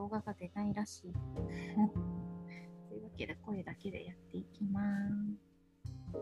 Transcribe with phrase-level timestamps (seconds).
[0.00, 1.12] 動画が出ないらしい。
[1.12, 4.80] というわけで声だけでやっていきま
[6.08, 6.16] す。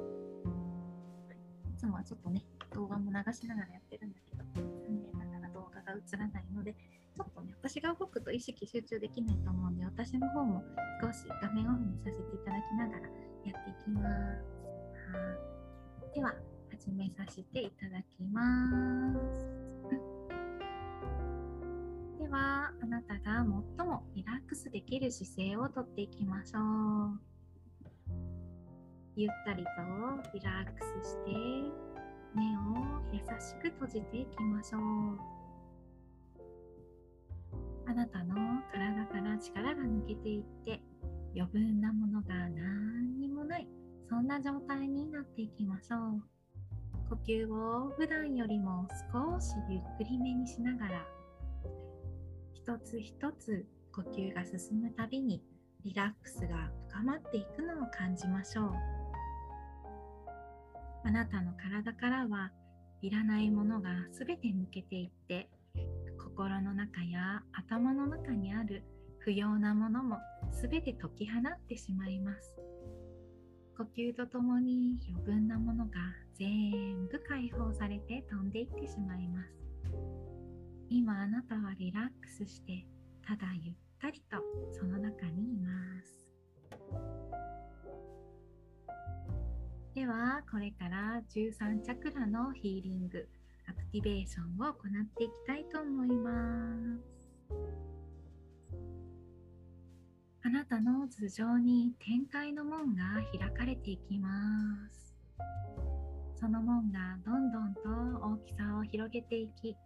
[1.71, 2.43] いつもはちょっとね、
[2.75, 10.65] 動画も流しながらやってるんだけど、残念ながら動画が映らないので、ちょっとね、私が動くと意識集中できないと思うんで、私の方も
[11.01, 14.07] 少し画面オフにさせていただきながらやっていきます。
[15.15, 15.39] は
[16.13, 16.35] では、
[16.73, 18.43] 始めさせていただきま
[19.15, 19.58] す。
[22.29, 23.43] では、あなたが
[23.77, 27.19] 最もリラックスできる姿勢をとっていきましょう。
[29.17, 29.71] ゆったりと
[30.35, 31.31] リラックスして
[32.35, 34.81] 目を優しく閉じていきましょう。
[37.87, 38.35] あなたの
[38.73, 40.83] 体から力が抜けていって
[41.35, 43.67] 余分なものが何にもない
[44.07, 46.23] そんな状態になっていきましょう
[47.09, 51.18] 呼吸を普段よりも少しゆっくりめにしながら
[52.69, 55.43] 一つ一つ呼吸が進むたびに
[55.87, 58.73] リラックスが深まっていくのを感じましょう。
[61.03, 62.53] あなたの体からは
[63.01, 65.49] いらないものがすべて抜けていって
[66.23, 68.83] 心の中や頭の中にある
[69.21, 70.19] 不要なものも
[70.53, 72.55] 全て解き放ってしまいます。
[73.79, 75.93] 呼吸とともに余分なものが
[76.35, 79.59] 全部解放されて飛んでいってしまいます。
[80.91, 82.87] 今あなたはリラックスして
[83.27, 84.39] ただゆったりと
[84.73, 85.71] その中にいま
[86.03, 86.31] す。
[89.95, 93.29] ではこれから13チャクラのヒーリング
[93.69, 96.33] アクティベーションを行っていきたいと思いま
[96.97, 97.19] す。
[100.45, 103.03] あなたの頭上に展開の門が
[103.39, 104.31] 開かれていきま
[104.91, 105.15] す。
[106.41, 107.81] その門がどんどんと
[108.25, 109.77] 大きさを広げていき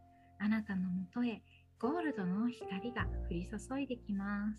[0.43, 1.43] あなたのもとへ
[1.79, 4.55] ゴールドの光が降り注いできま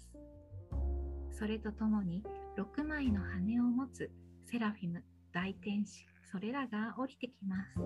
[1.32, 2.24] すそれとともに
[2.58, 4.12] 6枚の羽を持つ
[4.50, 7.82] セラフィム大天使それらが降りてきます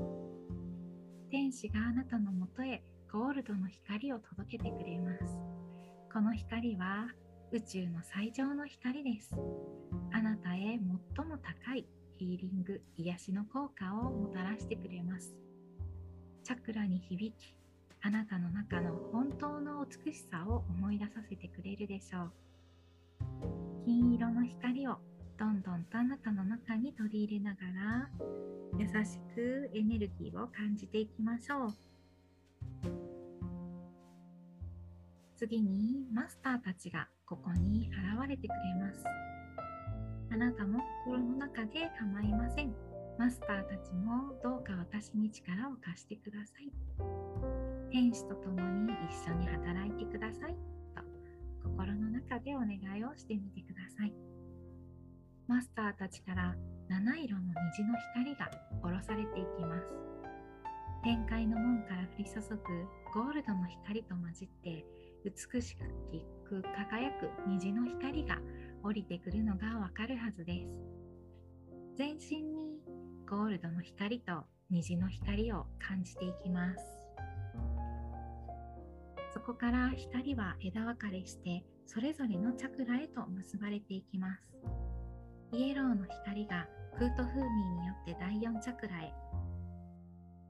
[1.29, 5.37] 天使があなたのもとへゴールドの光を届けてくれます。
[6.13, 7.07] この光は
[7.51, 9.35] 宇宙の最上の光です。
[10.13, 11.85] あなたへ最も高い
[12.17, 15.35] ヒーリング、癒しの効果をもたらしてくれます。
[16.43, 17.56] チャクラに響き、
[18.01, 22.31] あなたの中の本当の美しさを思い出させてくれるでしょう。
[23.85, 24.97] 金色の光を
[25.37, 28.09] どんどんとあなたの中に取り入れながら
[28.77, 31.73] 優しくエネルギーを感じていきましょう。
[35.35, 39.03] 次にマスターたちがここに現れてくれます。
[40.31, 42.73] あなたも心の中で構いません。
[43.17, 46.71] マスターたちもどうか私に力を貸してください。
[47.91, 50.55] 天使と共に一緒に働いてください。
[50.95, 51.01] と
[51.63, 54.13] 心の中でお願いをしてみてください。
[55.47, 56.55] マスターたちから
[56.89, 57.41] 七色の
[57.77, 59.87] 虹の光が下ろされていきます。
[61.03, 62.57] 天界の門から降り注ぐ
[63.13, 64.85] ゴールドの光と混じって
[65.23, 68.39] 美しく輝く虹の光が
[68.83, 70.69] 降りてくるのがわかるはずです。
[71.97, 72.79] 全身に
[73.29, 76.96] ゴールドの光と虹の光を感じていきます。
[79.47, 84.43] こから光は枝分かれしてそれぞれのチャクラへと結ばれていきます。
[85.53, 89.13] イエローの光がクートフーミーによって第4チャクラへ。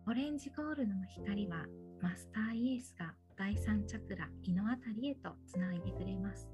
[0.08, 1.68] オレンジゴールドの光は
[2.02, 6.50] マスターイエスが第3チャクラ胃のあたりへとつないでくれます。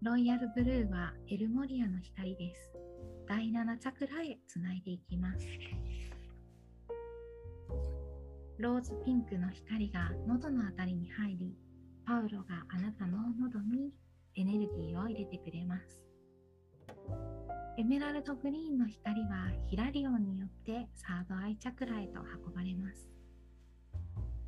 [0.00, 2.70] ロイヤルブルーはエルモリアの光です。
[3.28, 5.46] 第7チャクラへつないでいきます。
[8.58, 11.54] ローズピンクの光が喉のあたりに入り
[12.06, 13.92] パウロがあなたの喉に
[14.34, 16.06] エネルギーを入れてくれます
[17.78, 23.10] エメラルドグリーンの光はヒラリオンによってサードアイチャクラへと運ばれます。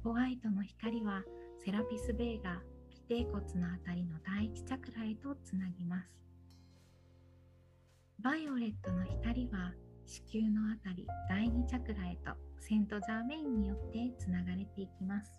[0.03, 1.23] ホワイトの光は
[1.63, 6.09] セラピスベイが尾てい骨のあたりの第一チャクラへとつなぎます。
[8.21, 9.75] バイオレットの光は
[10.07, 15.33] 子宮のあたり第2チャクラへとセントジャーメインによってつながれていきます。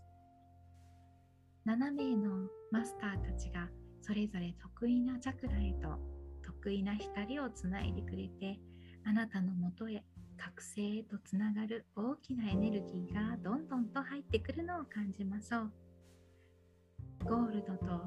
[1.65, 3.69] 7名のマスターたちが
[4.01, 5.99] それぞれ得意なチャクラへと
[6.43, 8.59] 得意な光をつないでくれて
[9.05, 10.03] あなたのもとへ
[10.37, 15.71] 覚醒へとつながる大きなエネルギーがどんどんと入ってくるのを感じましょう
[17.25, 18.01] ゴールドと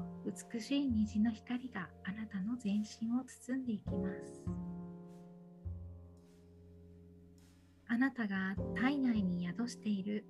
[0.51, 4.43] 美しい虹の光があなたの全身を包んでいきます
[7.93, 10.25] あなたが体内に宿している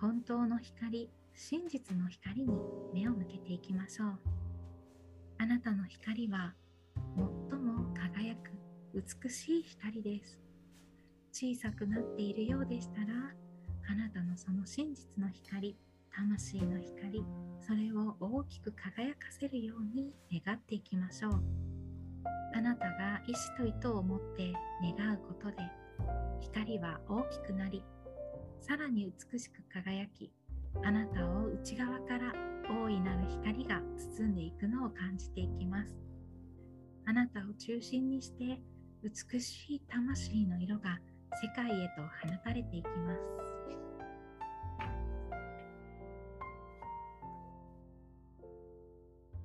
[0.00, 2.52] 本当の光真実の光に
[2.92, 4.18] 目を向けていきましょう。
[5.38, 6.54] あなたの光は
[7.16, 8.50] 最も輝く
[8.92, 10.40] 美しい光です。
[11.30, 13.06] 小さくなっているようでしたら
[13.88, 15.76] あなたのその真実の光
[16.12, 17.24] 魂の光
[17.60, 20.12] それを大きく輝かせるように
[20.44, 21.40] 願っていきましょう。
[22.56, 24.52] あなたが意志と意図を持って
[24.98, 25.83] 願うことで
[26.40, 27.84] 光は大きくなり
[28.60, 30.32] さらに美しく輝き
[30.82, 32.32] あなたを内側から
[32.68, 33.80] 大いなる光が
[34.18, 35.90] 包んでいくのを感じていきます。
[37.06, 38.58] あなたを中心にして
[39.02, 40.98] 美しい魂の色が
[41.42, 43.20] 世界へと放たれていきます。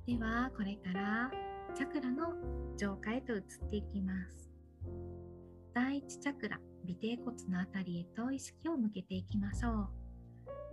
[0.08, 1.30] ではこれから
[1.76, 2.34] チャクラの
[2.78, 4.50] 浄化へと移っていきます。
[5.74, 6.60] 第一チャクラ。
[6.92, 9.88] 尾てい骨のあたりへと意識を向けていきましょう。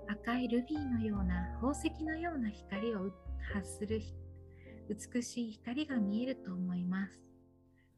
[0.09, 3.11] 赤いルビーのような宝石のような光を
[3.53, 4.01] 発する
[4.89, 7.21] 美しい光が見えると思います。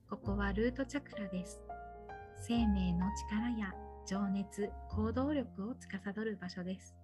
[0.08, 1.60] ここはルートチャクラです。
[2.46, 3.74] 生命の力や
[4.06, 6.96] 情熱行動力を司る場所です。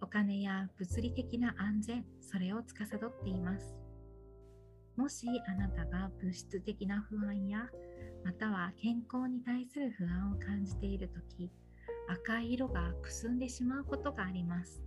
[0.00, 3.76] お金や物理的な安全それを司っています。
[4.96, 7.68] もしあなたが物質的な不安や
[8.26, 11.48] または健康に対する不安を感じている時
[12.08, 14.82] 赤い色がくすんでしまうことがあります。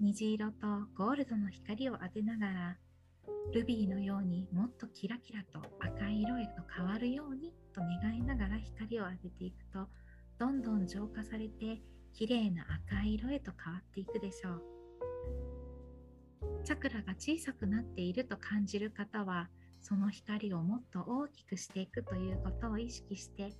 [0.00, 0.66] 虹色と
[0.96, 2.76] ゴールドの光を当てながら
[3.54, 9.86] ルビーのようにもっとキラキラと赤い色へと変わるようにと願いながら光を当てていくと
[10.40, 11.82] どんどん浄化されて
[12.12, 14.62] 綺麗な赤い色へと変わっていくでしょう。
[16.64, 19.48] チャクラが小さくなっていると感じる方は
[19.82, 23.52] その光をもっと大きくしていくということを意識して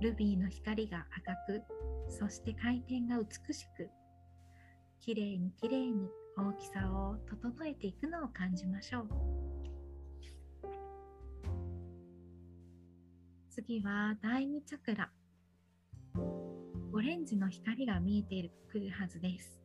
[0.00, 1.62] ルビーの光が赤く
[2.08, 3.88] そして回転が美しく
[5.00, 9.08] きれいにきれいに大きさを整えていくのを感じましょう。
[13.50, 15.10] 次は第2チャクラ。
[16.92, 19.60] オレンジの光が見えてくるはずです。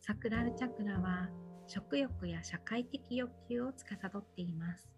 [0.00, 1.28] サクラルチャクラは
[1.66, 4.88] 食欲や社会的欲求を司っています。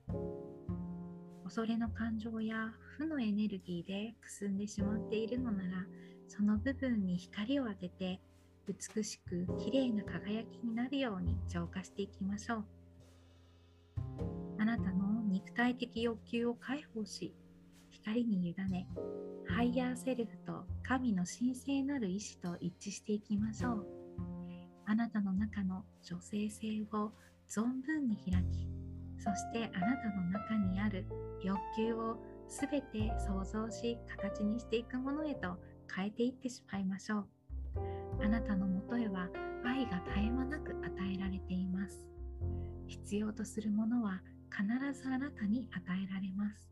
[1.44, 5.86] 恐れの感情や負のエネルギーでくすんでしまっているのなら
[6.26, 8.20] その部分に光を当てて
[8.66, 12.64] 美しく綺麗な輝きになるように浄化していきましょう。
[14.58, 17.32] あなたの肉体的欲求を解放し
[17.90, 18.88] 光に委ね
[19.48, 23.95] higher self と神の神聖なる意志と一致していきましょう。
[24.86, 27.12] あなたの中の女性性を
[27.48, 28.76] 存分に開き
[29.18, 31.04] そしてあなたの中にある
[31.42, 32.16] 欲求を
[32.48, 35.56] すべて想像し形にしていくものへと
[35.94, 37.26] 変えていってしまいましょう。
[38.22, 39.28] あなたのもとへは
[39.64, 42.06] 愛が絶え間なく与えられています。
[42.86, 46.70] 必要とするものは必ずあなたに与えられます。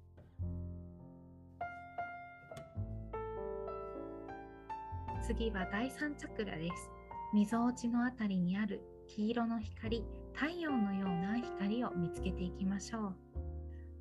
[5.27, 6.94] 次は第3チャクラです。
[7.35, 13.17] みぞおちのあたりにある黄色の光太陽のような光を見つけていきましょう。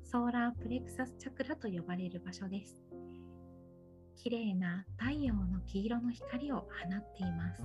[0.04, 2.80] ソーラープレクサスチャクラと呼ばれる場所です。
[4.14, 6.68] 綺麗な太陽の黄色の光を放っ
[7.16, 7.60] ています。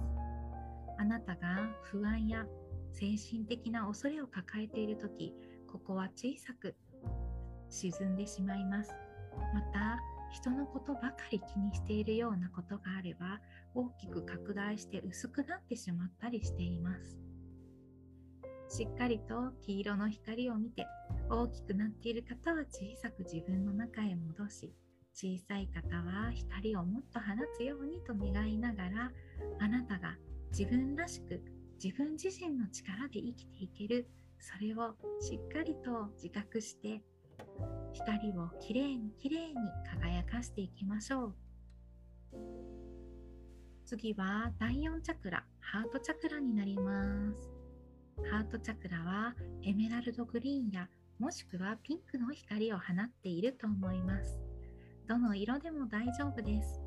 [0.97, 2.47] あなたが不安や
[2.91, 5.35] 精神的な恐れを抱えている時
[5.71, 6.75] ここは小さく
[7.69, 8.91] 沈んでしまいます。
[9.53, 9.99] また
[10.31, 13.39] 人のことばかり気にしているようなことがあれば
[13.73, 17.17] 大きく拡大して薄くなってしまったりしています。
[18.69, 20.85] しっかりと黄色の光を見て
[21.27, 24.73] 大きくなっている方は小さく自分の中へ戻し
[25.15, 27.25] 小さい方は光をもっと放
[27.57, 29.11] つようにと願いながら
[29.59, 30.15] あなたが
[30.51, 31.41] 自分らしく
[31.83, 34.07] 自分自身の力で生きていける
[34.39, 37.01] それをしっかりと自覚して
[37.93, 39.55] 光をきれいにきれいに
[40.01, 41.33] 輝かしていきましょう
[43.85, 47.49] 次は第4チャクラハートチャクラになります
[48.31, 50.87] ハートチャクラはエメラルドグリーンや
[51.19, 54.39] もしくはピンクの光を放っていると思います。
[55.05, 56.79] どの色でも大丈夫です。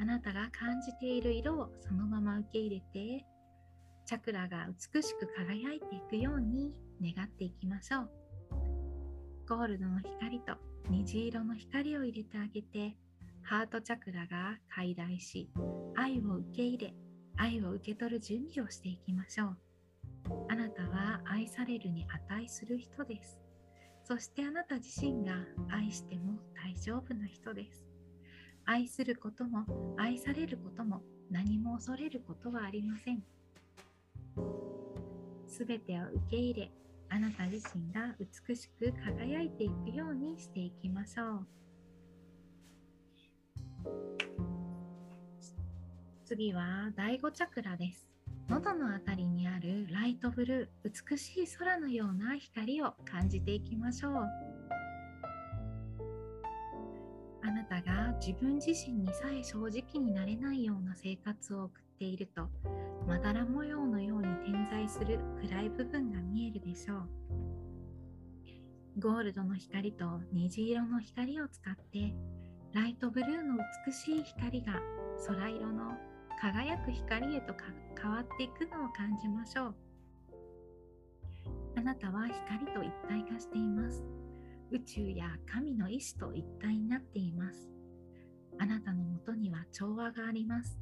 [0.00, 3.24] あなたが感じている色をそのまま受け入れて、
[4.04, 8.10] チャクラが美しく輝いていくように願っていきましょう。
[9.48, 10.54] ゴールドの光と
[10.90, 12.96] 虹色の光を入れてあげて、
[13.42, 15.48] ハートチャクラが開大し、
[15.94, 16.94] 愛を受け入れ、
[17.36, 19.56] 愛を受け取る準備をしていきましょう。
[20.48, 23.38] あなたは愛されるに値する人です。
[24.02, 25.34] そしてあなた自身が
[25.70, 27.86] 愛しても大丈夫な人です。
[28.64, 29.64] 愛することも
[29.96, 33.22] 愛されることも何も恐れることはありません。
[35.46, 36.70] すべてを受け入れ
[37.08, 41.46] あなた自身が美しく輝いていくようにしていきましょう。
[46.24, 48.08] 次は第5チャクラです。
[48.48, 54.12] 喉のあたりにあるライトブルー美しい空のような光を感じていきましょう。
[57.42, 62.48] あなたが自分自身にさえ正直になれないような生活を送っていると
[63.06, 67.08] まだら模様のように点在する暗い部分が見えるでしょう。
[68.98, 72.14] ゴールドの光と虹色の光を使って
[72.72, 74.80] ライトブルーの美しい光が
[75.26, 75.92] 空色の
[76.40, 77.54] 輝く光へと
[78.00, 79.74] 変わっていくのを感じましょう。
[81.76, 84.02] あなたは光と一体化しています。
[84.70, 87.70] 宇宙や神の意志と一体になっています。
[88.58, 90.78] あなたのもとには調和があります。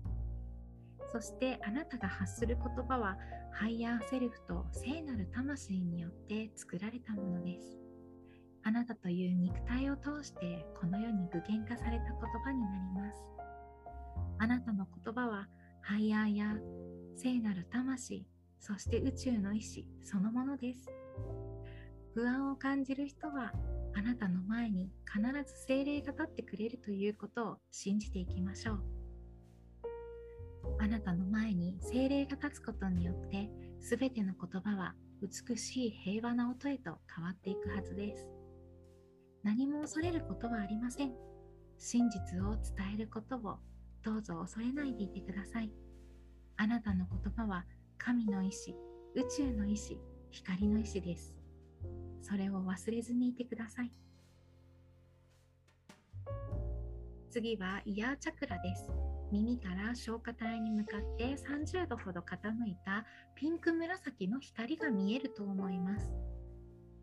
[1.14, 3.16] そしてあなたが発する言葉は
[3.52, 7.78] higher self と聖なる魂によって作られたものです。
[8.64, 12.66] あなたという肉体を通してこの世に具現化された言葉にな
[12.96, 13.22] ります。
[14.40, 15.46] あなたの言葉は
[15.82, 16.46] ハイヤーや
[17.14, 18.26] 聖なる魂
[18.58, 20.88] そして宇宙の意志そのものです。
[22.12, 23.52] 不安を感じる人は
[23.94, 29.03] あなたの前に必ず精霊が立ってくれるということを信じていきましょう。
[30.78, 38.28] あなたの前に精霊が立つことによって全ての言葉は美しい平和な音へと変わっていくはずです。
[39.42, 41.12] 何も恐れることはありません。
[41.78, 43.58] 真実を伝えることを
[44.02, 45.70] どうぞ恐れないでいてください。
[46.56, 47.64] あなたの言葉は
[47.98, 48.74] 神の意志
[49.14, 49.98] 宇宙の意志
[50.30, 51.34] 光の意志です。
[52.22, 53.92] それを忘れずにいてください。
[57.30, 59.13] 次はイヤーチャクラです。
[59.34, 66.08] 耳から消化体に向かって30度ほど傾いたピンク紫の光が見えると思います。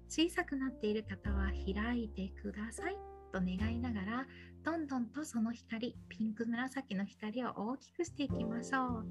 [0.07, 2.95] 小さくなっている方は開いてください
[3.33, 4.27] と願いながら
[4.63, 9.05] どんどんとその光ピンク紫の光を大きくしていきましょう。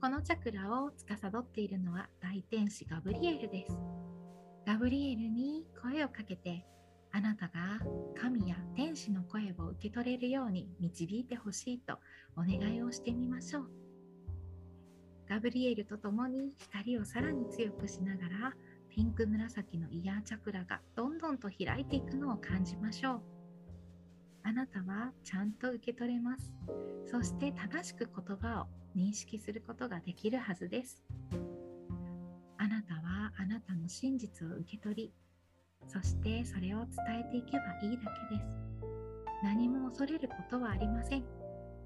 [0.00, 3.76] このチャクラを司っているのは大天使ガブリエルです。
[4.66, 6.64] ガブリエルに声をかけて
[7.12, 7.80] あなたが
[8.20, 11.98] 神や天使の声を受け取れるように導いてほしいと
[12.36, 13.70] お願いをしてみましょう。
[15.28, 18.54] ガブリエルと共に光をさらに強くしながら
[18.88, 23.22] ピンク紫のイヤーチャクラがどんどんと開いていくのを感じましょう。
[24.42, 26.52] あなたはちゃんと受け取れます。
[27.06, 31.02] そして正しく言葉を認識することができるはずです。
[32.56, 35.12] あなたはあなたの真実を受け取り
[35.86, 38.46] そしてそれを伝えていけばいいだけです。
[39.42, 41.24] 何も恐れることはありません。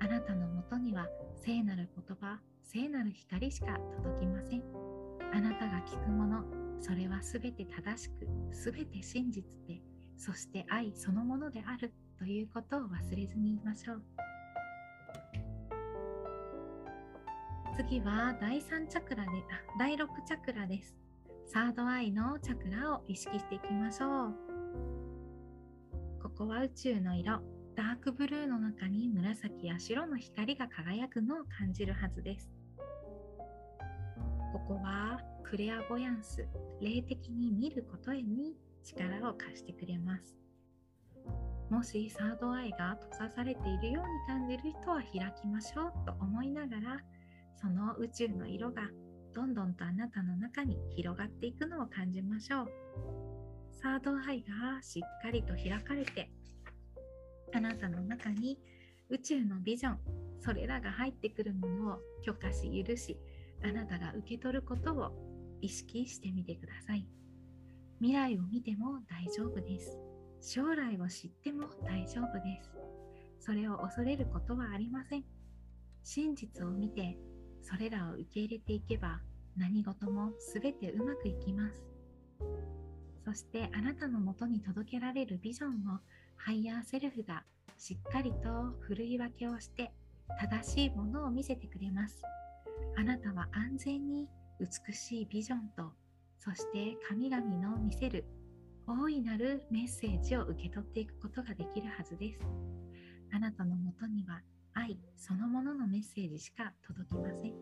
[0.00, 4.62] あなたのもとには聖なる言葉聖なる光しか届きません。
[5.32, 6.44] あなたが聞くもの
[6.80, 9.80] それは全て正しく全て真実で
[10.16, 14.02] そして愛そのものであるということを忘れずにいましょう。
[17.76, 21.03] 次は第3チャクラであ第6チャクラです。
[21.46, 24.34] サードアイのチャクラを意識していきましょう。
[26.22, 27.40] ここは宇宙の色
[27.76, 32.50] ダークブルーの中に紫や白の光が輝くのを感じるはずです。
[34.52, 36.46] ここはクレアボヤンス
[36.80, 40.36] 霊的に見ることへに力を貸してくれます。
[41.70, 47.00] もしサードアイが閉ざされているように感じる人は開きましょうと思いながら
[47.56, 48.82] その宇宙の色が
[49.34, 52.68] どんどんとあなたの中に広がっていくのを感じましょう。
[53.72, 56.30] サードアイがしっかりと開かれて
[57.52, 58.58] あなたの中に
[59.10, 59.98] 宇宙のビジョン
[60.40, 63.18] それらが入ってくるものを許可し許し
[63.62, 65.12] あなたが受け取ることを
[65.60, 67.06] 意識してみてください。
[68.00, 69.98] 未来を見ても大丈夫です。
[70.40, 72.70] 将来を知っても大丈夫です。
[73.40, 75.24] それを恐れることはありません。
[76.02, 77.16] 真実を見て
[77.64, 79.21] それらを受け入れていけば
[79.56, 81.83] 何事も全てうまくいきます。
[83.25, 85.99] そしてあなたのもとに届けられるビジョンを
[86.37, 87.42] higher self が
[87.78, 89.92] しっかりとふるい分けをして
[90.38, 92.23] 正しいものを見せてくれます。
[92.97, 94.28] あなたは安全に
[94.61, 95.92] 美しいビジョンと
[96.38, 98.25] そして神々の見せる
[98.87, 102.40] 大いなるメッセージを受け取っていくことができるはずです。
[103.33, 104.42] あなたのもとには
[104.75, 107.54] 愛そのもののメッセージしか届きません。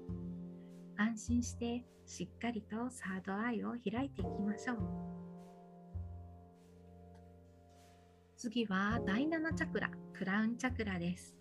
[0.97, 4.79] 安心してしっかりとサードアイを開いていきましょう。
[8.37, 11.37] 次は第7チャクラクラウンチャクラです。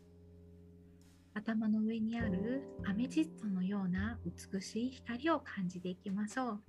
[1.33, 4.19] 頭の上にあるアメジストのような
[4.53, 6.61] 美しい光を感じていきましょう。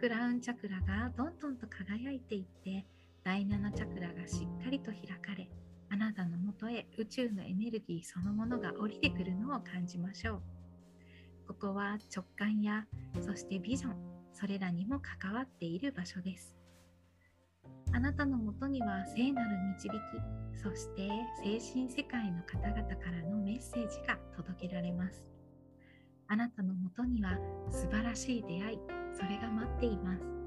[0.00, 2.86] クラウンチャクラがどんどんと輝いていって
[3.22, 5.48] 第7チャクラがしっかりと開かれ
[5.90, 10.42] あなたのもとへ宇宙のエネルギーそのものが降りてくるのを感じましょう。
[11.46, 12.86] ここは直感や
[13.20, 13.96] そしてビジョン
[14.32, 16.54] それらにも関わっている場所です。
[17.92, 19.94] あなたのもとには聖なる導き
[20.60, 21.08] そして
[21.42, 25.24] 精神世界の方々からのメッセージが届けられます。
[26.26, 27.38] あなたのもとには
[27.70, 28.78] 素晴らしい出会い
[29.12, 30.43] それが待っています。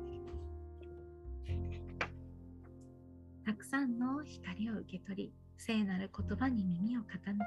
[3.48, 7.40] たくさんの光を受け取り聖なる言葉に耳を傾け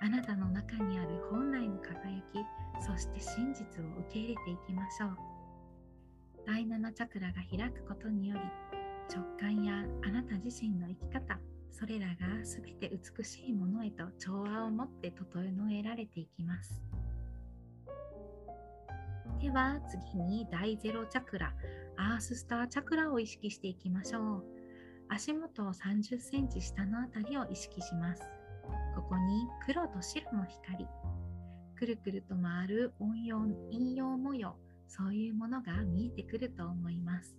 [0.00, 2.38] あなたの中にある本来の輝き
[2.80, 5.16] そして真実を受け入れていきましょう。
[6.46, 8.42] 第7チャクラが開くことにより
[9.12, 11.36] 直感やあなた自身の生き方
[11.72, 12.14] それらが
[12.44, 16.80] 全て美しいものへと調和を持って整えられていきます。
[19.40, 21.52] では次に第0チャクラ
[21.96, 24.53] アーススターチャクラを意識していきましょう。
[25.08, 28.22] 足元を30センチ下のあたりを意識します。
[28.94, 30.86] ここに黒と白の光。
[31.76, 34.56] くるくると回る音用陰陽模様
[34.86, 37.36] そういうものが見えてくると思います。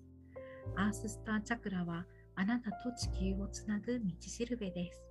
[0.75, 2.05] アーススターチャクラは
[2.35, 5.01] あなたと地球をつなぐ道しるべです。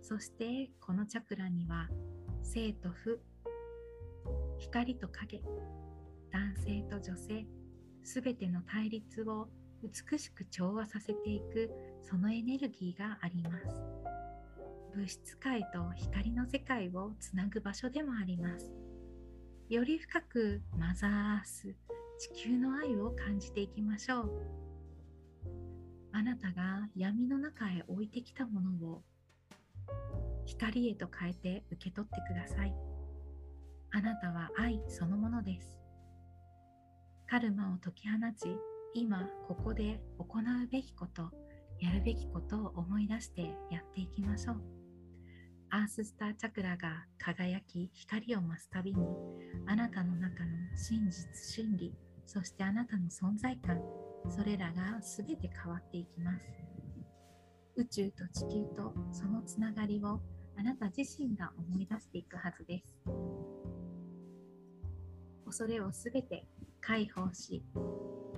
[0.00, 1.88] そしてこのチャクラには
[2.42, 3.20] 生と負、
[4.58, 5.42] 光と影、
[6.32, 7.46] 男性と女性、
[8.02, 9.48] すべての対立を
[9.82, 11.70] 美しく調和させていく
[12.02, 13.82] そのエネルギーがあります。
[14.94, 18.72] 物質界と光の世界をつなぐ場所でもあります。
[19.68, 21.76] より深くマザーアース、
[22.18, 24.30] 地球の愛を感じていきましょう。
[26.12, 29.02] あなたが闇の中へ置いてきたものを
[30.46, 32.74] 光へと変えて受け取ってください。
[33.90, 35.78] あなたは愛そのものです。
[37.28, 38.58] カルマを解き放ち、
[38.94, 41.30] 今ここで行うべきこと、
[41.80, 44.78] やるべきことを思い出してやっていきましょう。
[45.70, 49.06] アーススターチャクラが輝き光を増すたびに
[49.66, 53.78] あなたの中の真実真理そしてあなたの存在感
[54.30, 56.46] それらが全て変わっていきます
[57.76, 60.20] 宇宙と地球とそのつながりを
[60.58, 62.94] あなた自身が思い出していくはずです
[65.44, 66.46] 恐れをすべて
[66.88, 67.62] 解放し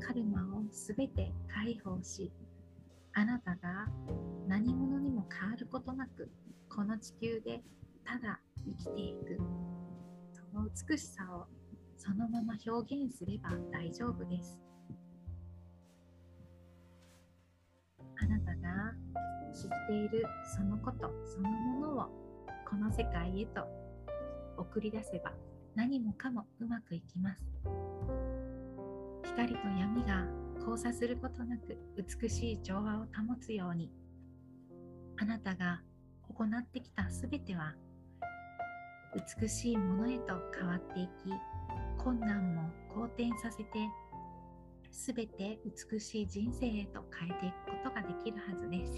[0.04, 2.32] カルマをすべて解放し
[3.12, 3.86] あなたが
[4.48, 6.28] 何者にも変わることなく
[6.68, 7.62] この地球で
[8.04, 9.38] ただ生きていく。
[10.32, 11.46] その美しさを
[11.96, 14.58] そのまま表現すれば大丈夫です。
[18.20, 18.92] あなたが
[19.54, 20.24] 知っている
[20.56, 22.06] そのことそのものを
[22.68, 23.64] この世界へと
[24.56, 25.32] 送り出せば
[25.76, 28.19] 何もかもうまくいきます。
[29.30, 30.26] 光と闇が
[30.58, 33.90] 交差することなく美しい調和を保つように
[35.18, 35.82] あなたが
[36.28, 37.74] 行ってきたすべては
[39.40, 41.10] 美しいものへと変わっていき
[42.02, 43.70] 困難も好転させて
[44.90, 48.92] すべて美しい人生へと変えていくことができるはずです。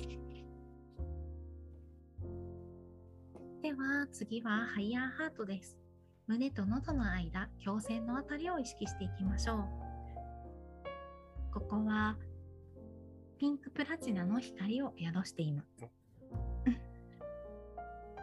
[3.63, 5.77] では次はハイヤーハートです。
[6.27, 9.82] 胸と喉の間、胸腺のあたりを意識していきましょう。
[11.53, 12.17] ここは
[13.39, 15.89] ピンクプラチナの光を宿しています。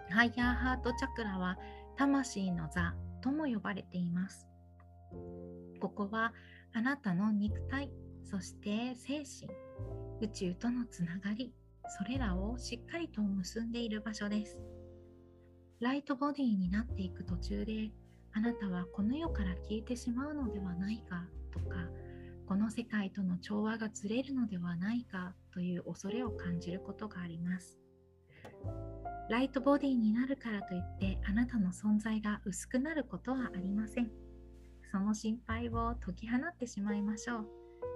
[0.10, 1.58] ハイヤーハートチャクラは
[1.96, 4.48] 魂の座とも呼ばれています。
[5.80, 6.34] ここは
[6.74, 7.92] あなたの肉体
[8.24, 9.52] そして精神
[10.22, 11.54] 宇宙とのつながり
[11.88, 14.60] それらをしっかりと結んでいる場所です
[15.80, 17.90] ライトボディになっていく途中で
[18.34, 21.78] あなたはこの世から消えてしまうのではないかとか
[22.50, 27.78] この世界との調和がずれるのではないかという恐れを感じることがあります。
[29.30, 34.10] ライトボディになるからといってあなたの存在が薄くなることはありません。
[34.92, 37.48] その心配を解き放ってしまいましょう。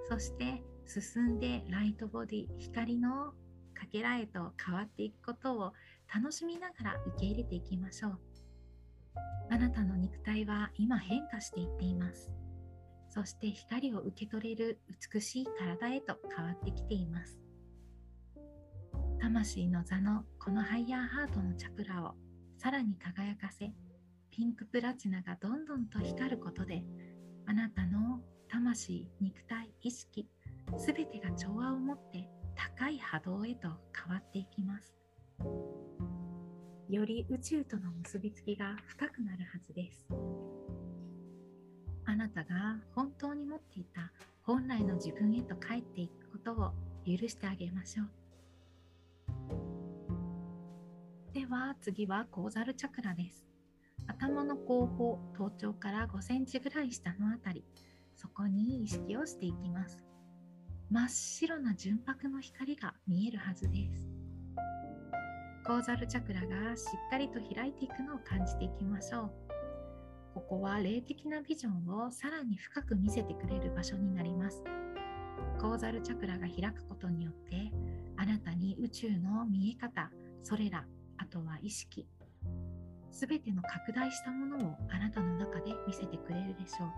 [0.07, 3.31] そして進んでライトボディ光の
[3.73, 5.73] かけらへと変わっていくことを
[6.13, 8.19] 楽しみながら受け入れていきましょう。
[9.49, 12.29] あなたの肉体は今変化していっています。
[13.13, 14.79] そして光を受け取れる
[15.13, 17.39] 美しい体へと変わってきています。
[19.21, 22.15] 魂の座のこのハイヤーハートのチャクラを
[22.57, 23.71] さらに輝かせ
[24.31, 26.83] ピンクプラチナがどんどんと光ることで
[27.45, 30.27] あなたの魂肉体意識
[30.79, 34.95] すべてが調和を持って高い波動へと変わっていきます。
[36.89, 40.07] より宇宙との結びつきが深くなるはずです。
[42.13, 44.11] あなたが本当に持っていた
[44.43, 46.71] 本来の自分へと帰っていくことを
[47.07, 48.07] 許してあげましょう。
[51.33, 53.43] では次はコーザルチャクラです。
[54.05, 57.65] 頭の後方頭頂から5センチぐらい下のあたり
[58.15, 60.05] そこに意識をしていきます。
[60.91, 64.07] 真っ白な純白の光が見えるはずです。
[65.65, 69.42] コーザルチャクラがしっかりと開いていくのを感じていきましょう。
[70.33, 74.63] ここは霊的なビジョンをさらに深く見せてくれる場所になります。
[75.59, 77.71] コーザルチャクラが開くことによって
[78.17, 80.85] あなたに宇宙の見え方それら
[81.17, 82.07] あとは意識
[83.11, 86.89] すべての拡大したものをあなたの中で見せてくれるでしょう。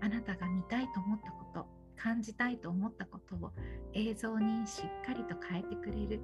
[0.00, 3.52] あなたが見たいと思ったこと感じたいと思ったことを
[3.94, 6.20] 映像にしっかりと変えてくれる。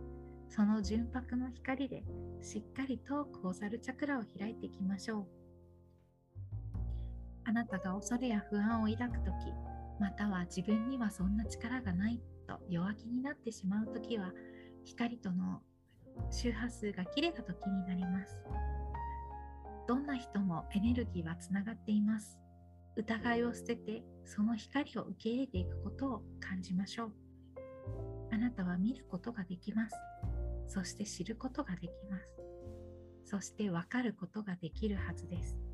[0.49, 2.03] その純白の光で
[2.43, 5.48] しっかりとコーザルチャクラを開いていきましょう。
[7.49, 9.35] あなたが恐れや不安を抱くとき
[9.99, 14.33] または自分にはそんな力がないと弱気になってしまうときは
[14.85, 15.63] 光との
[16.31, 18.37] 周波数が切れた時になります。
[19.87, 22.39] どんな人もエネルギーはつながっています。
[22.97, 27.13] 疑いを捨ててその光を受け入れていくことを感じましょう。
[28.31, 29.97] あなたは見ることができます。
[30.67, 32.37] そして知ることができます。
[33.25, 35.68] そして分かることができるはずです。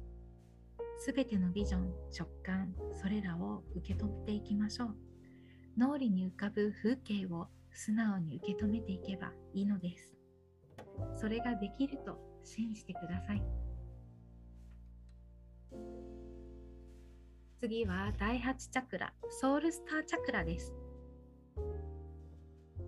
[0.98, 4.96] すべてのビジョン直感それらを受け取っていきましょう。
[5.76, 10.14] 脳裏に浮かぶ風景を素直に受け止めていけばいいのです。
[11.16, 13.42] それができると信じてください。
[17.60, 20.74] 次は第8チャクラソウルスターチャクラです。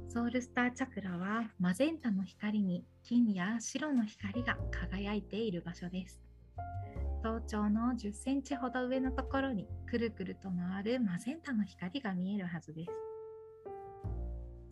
[0.08, 6.20] ソウルスターチャクラはマゼンタの光に金や白の光が輝いている場所です。
[7.26, 12.92] 頭頂の10センチほど上のところにくるくると回るマゼンタの光が見えるはずです。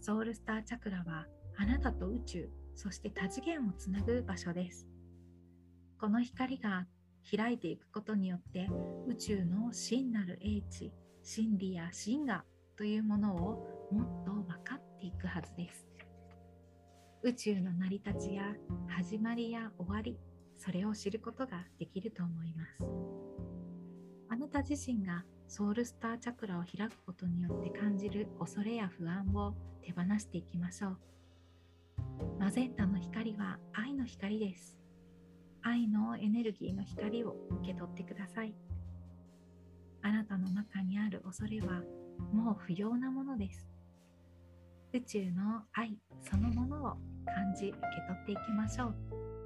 [0.01, 4.87] ソウルスターチャクラはあなたと宇宙そして多次元をつなぐ場所です。
[5.99, 6.87] この光が
[7.29, 8.69] 開いていくことによって
[9.09, 10.93] 宇宙の真なる英知
[11.25, 12.45] 真理や真我
[12.77, 15.89] というものをもっと分かっていくはずです。
[17.25, 18.45] 宇宙の成り立ちや
[18.87, 20.17] 始まりや終わり
[20.65, 22.79] それを知ることができると思います。
[24.31, 30.99] あなた自身がソウルスターチャクラを開くことによって感じる恐れや不安を手放していきましょう。
[32.41, 34.79] マゼンタの光は愛の光です。
[35.63, 38.55] 愛のエネルギーの光を受け取ってください。
[40.01, 41.83] あなたの中にある恐れは
[42.33, 43.69] もう不要なものです。
[44.95, 46.97] 宇宙の愛そのものを
[47.27, 49.44] 感じ受け取っていきましょう。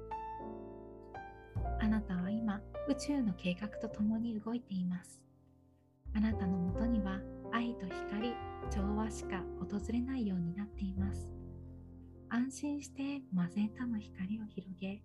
[1.79, 5.21] あなたは今宇宙の計画とともに動いています。
[6.15, 7.19] あなたのもとには
[7.51, 8.33] 愛と光
[8.69, 11.27] 調和しか訪れないようになっています。
[12.29, 15.01] 安心してマゼンタの光を広げ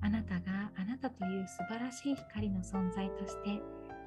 [0.00, 3.60] あなたがあなたという素晴らしい光の存在として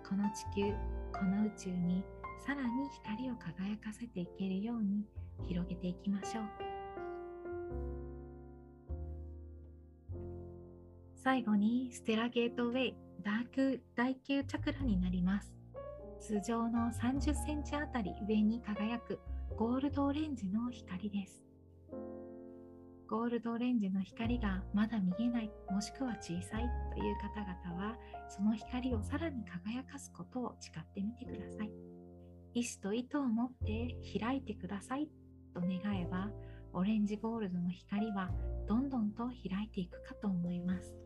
[0.07, 0.73] この地球
[1.11, 2.03] この宇宙に
[2.45, 5.05] さらに光を輝かせていけるように
[5.47, 6.74] 広げていきましょう。
[11.25, 15.51] 最後にステラゲートウェイダーク第9チャクラになります。
[16.19, 19.19] 通常の30センチあたり上に輝く
[19.57, 21.43] ゴールドオレンジの光です。
[23.09, 27.97] ゴールドオレンジの光がまだ見えないもしくは小さいという方々は
[28.29, 31.71] その光をさらに輝かすことを誓ってみてください。
[32.53, 35.09] 意志と意図を持って開いてください。
[35.55, 36.29] と願えば
[36.71, 38.29] オレンジゴールドの光は
[38.67, 41.04] どんどんと開いていくかと思います。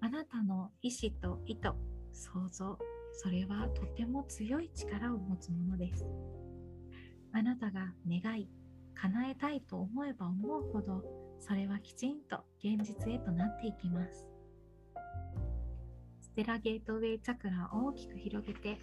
[0.00, 1.70] あなたの意志と意図
[2.12, 2.78] 想像
[3.12, 6.06] それはとても強い力を持つものです。
[7.32, 8.48] あなたが願い
[8.94, 11.02] 叶えたいと思えば思うほど
[11.38, 14.26] それはきちんと現実へとなっていきます。
[16.20, 18.78] ステラゲートウェイチャクラを大きく広げて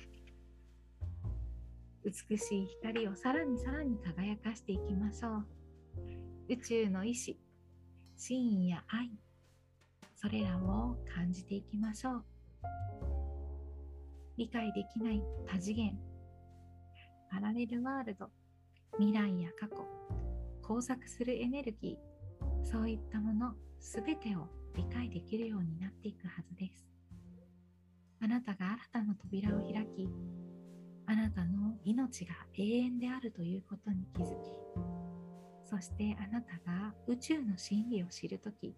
[2.04, 5.46] 美しい光をさらにさらに輝かしていきましょう。
[6.50, 7.40] 宇宙の意志
[8.18, 9.12] 真意や愛
[10.24, 12.24] それらを感じていきましょう。
[14.38, 16.00] 理解できない多次元
[17.30, 18.30] パラレルワールド
[18.98, 19.86] 未来や過去
[20.62, 26.88] 交錯するエネルギーそういったものすべてを理解できるようになっていくはずです。
[28.22, 30.10] あなたが新たな扉を開き
[31.06, 34.64] あなたの命が永遠であるということに気づき
[35.66, 38.74] そしてあなたが宇宙の真理を知るとき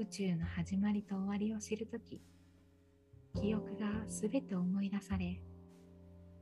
[0.00, 2.22] 宇宙の始まりと終わりを知るとき
[3.38, 5.38] 記憶がすべて思い出され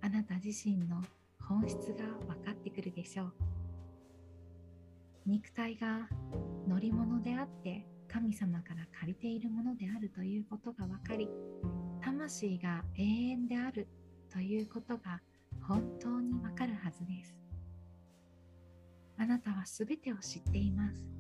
[0.01, 1.03] あなた自身の
[1.41, 3.33] 本質が分かってくるでしょう。
[5.27, 6.09] 肉体が
[6.69, 11.29] 乗り物であって神様から借りているものであるということが分かり
[12.01, 13.89] 魂が永遠である
[14.33, 15.21] ということが
[15.67, 17.37] 本当にわかるはずです。
[19.17, 21.18] あなたはすべてを知っています。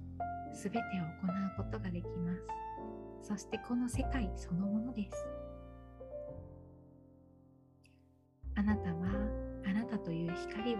[0.54, 0.82] すべてを
[1.26, 2.34] 行うことができま
[3.22, 3.28] す。
[3.28, 5.26] そしてこの世界そのものです。
[8.54, 9.08] あなたは
[9.66, 10.78] あなたという光を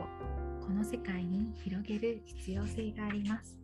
[0.60, 3.58] この世界に広げる必要性があります。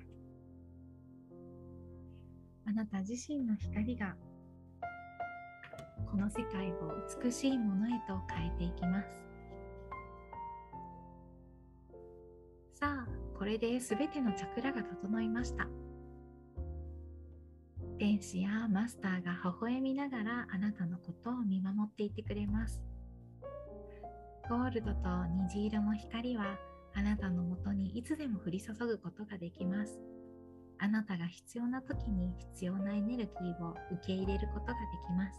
[2.66, 4.14] あなた自身の光が
[6.10, 9.24] この世界を美しいものへと変えていきます。
[12.74, 15.66] さあこれで全てのチャクラが整いました。
[17.98, 22.82] 天使やマスターが微笑みながらあなたのことを見守っていてくれます。
[24.48, 25.08] ゴールドと
[25.48, 26.58] 虹色の光は
[26.94, 30.00] あなたのもとにいつでも降り注ぐことができます。
[30.78, 35.32] あなたが必要な時に必要なエネルギーを受け入れることができま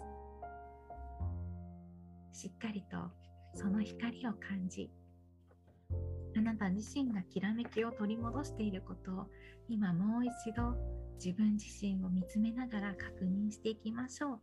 [2.32, 2.42] す。
[2.42, 2.98] しっかりと
[3.54, 4.90] その光を感じ
[6.38, 9.28] あなた自身がきらめきを取り戻していることを
[9.70, 10.76] 今もう一度
[11.16, 14.40] 自分自身を見つめながら確認していきましょう。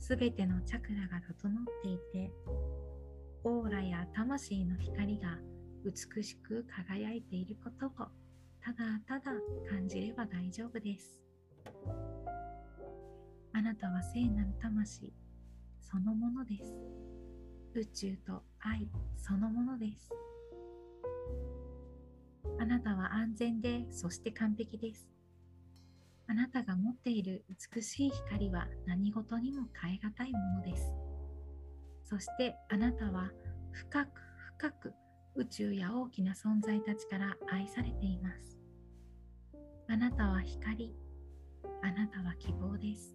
[0.00, 2.30] すべてのチャクラが整っていて
[3.44, 5.38] オーラや魂の光が
[5.84, 7.90] 美しく輝いていることを
[8.60, 9.32] ただただ
[9.70, 11.20] 感じれば大丈夫です。
[13.52, 15.12] あなたは聖なる魂
[15.80, 16.74] そのものです。
[17.74, 20.10] 宇宙と愛そのものです。
[22.64, 25.06] あなたは安全でそして完璧です。
[26.26, 30.94] あなたが持っている美しい光は何事にも変え難いものです。
[32.04, 33.30] そしてあなたは
[33.70, 34.08] 深く
[34.56, 34.94] 深く
[35.34, 38.58] 宇宙や大きな存在たちから愛されています。
[39.86, 40.94] あなたは光
[41.82, 43.14] あなたは希望です。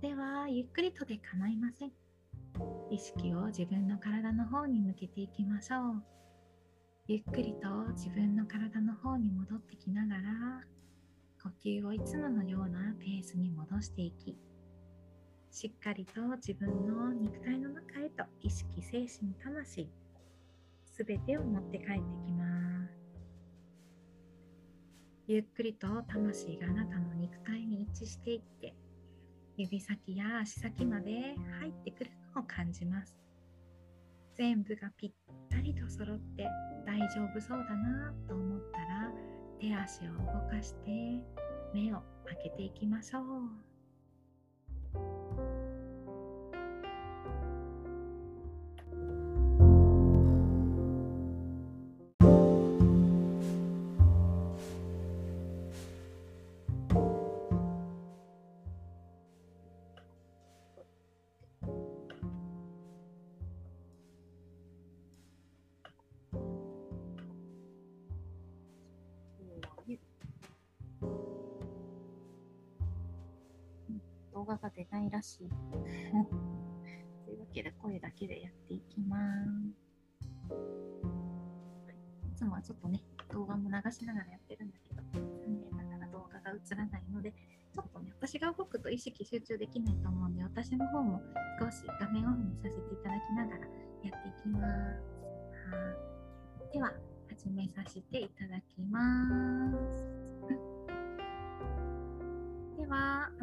[0.00, 2.03] ではゆっくりとで構いません。
[2.90, 6.02] 意識を自分の体の方に向けていきましょう。
[7.06, 10.22] ゆっくりと自分の体の方に戻ってきながら
[11.42, 14.34] 呼吸をいつものようなペースに戻していき
[15.50, 19.88] しっかりと自分の肉体の中へと意識精神魂
[20.86, 21.92] すべてを持って帰って
[22.24, 22.44] きま
[22.88, 23.04] す。
[25.26, 28.74] ゆっくりと魂があなたの肉体に一致していって
[29.56, 33.14] 指先や足先まで入ってくるのを感じます。
[34.34, 35.12] 全部がぴっ
[35.48, 36.48] たりと揃って
[36.84, 39.12] 大丈夫そうだなと思ったら
[39.60, 40.90] 手足を動かして
[41.72, 43.73] 目を開けていきましょう。
[74.44, 75.48] 動画が出ないらしい。
[77.24, 80.50] というわけで声だけでやっていきます。
[82.28, 83.00] いつもはちょっとね、
[83.32, 87.32] 動画も流しながらやってるんだけど、残念ながら動画が映らないので、
[87.72, 91.22] ちょっとね、私が動くと意識集中できないと思うんで、私の方も
[91.58, 93.66] 少し画面オフにさせていただきながらや
[94.18, 94.64] っていきます。
[95.70, 96.92] はでは、
[97.30, 100.13] 始めさせていただきます。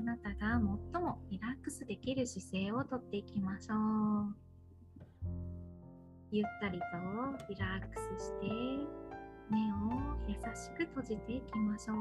[0.01, 0.59] あなたが
[0.93, 4.35] 最もリラックスできる姿勢をとっていきましょう
[6.31, 6.85] ゆったりと
[7.47, 8.47] リラックスして
[9.51, 11.95] 目を優しく閉じていきましょう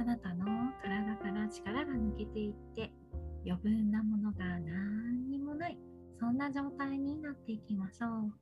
[0.00, 0.46] あなたの
[0.82, 2.90] 体から力が抜けていって
[3.44, 5.76] 余分なものが何にもない
[6.18, 8.32] そんな状態になっていきましょう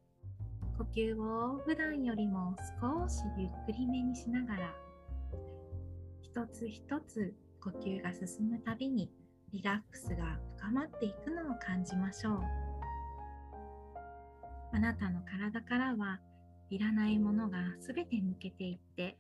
[0.79, 4.84] 呼吸を普段よりも少しゆっくりめにしながら
[6.35, 9.09] 一つ一つ呼吸が進むたびに
[9.53, 12.41] リラックスが深まっていくのを感じましょう。
[14.73, 16.19] あなたの体からは
[16.71, 19.17] いらないものが全て抜けていって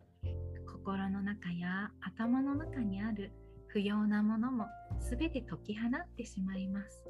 [0.67, 3.31] 心の中や頭の中にある
[3.69, 4.67] 不要なものも
[4.99, 7.05] 全て解き放ってしまいます。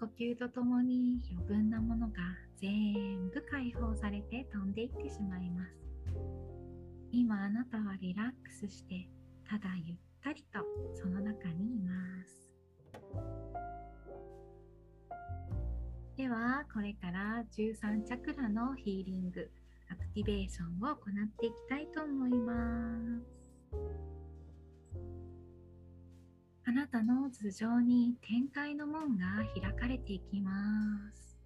[0.00, 2.14] 呼吸とともに余分なものが
[2.56, 6.57] 全部解放されて飛んでいってしまいます。
[7.10, 9.08] 今あなたはリラックスして
[9.48, 10.60] ただゆったりと
[10.94, 11.92] その中にいま
[12.24, 12.52] す。
[16.16, 19.48] ではこれから13チャクラのヒーリング
[19.90, 22.52] アクティベーションを行っていきたいと思いま
[23.20, 23.38] す。
[26.66, 29.24] あなたの頭上に展開の門が
[29.58, 30.50] 開かれていきま
[31.14, 31.38] す。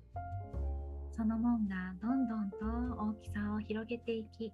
[1.13, 2.57] その門がどんどんと
[2.99, 4.53] 大きさを広げていき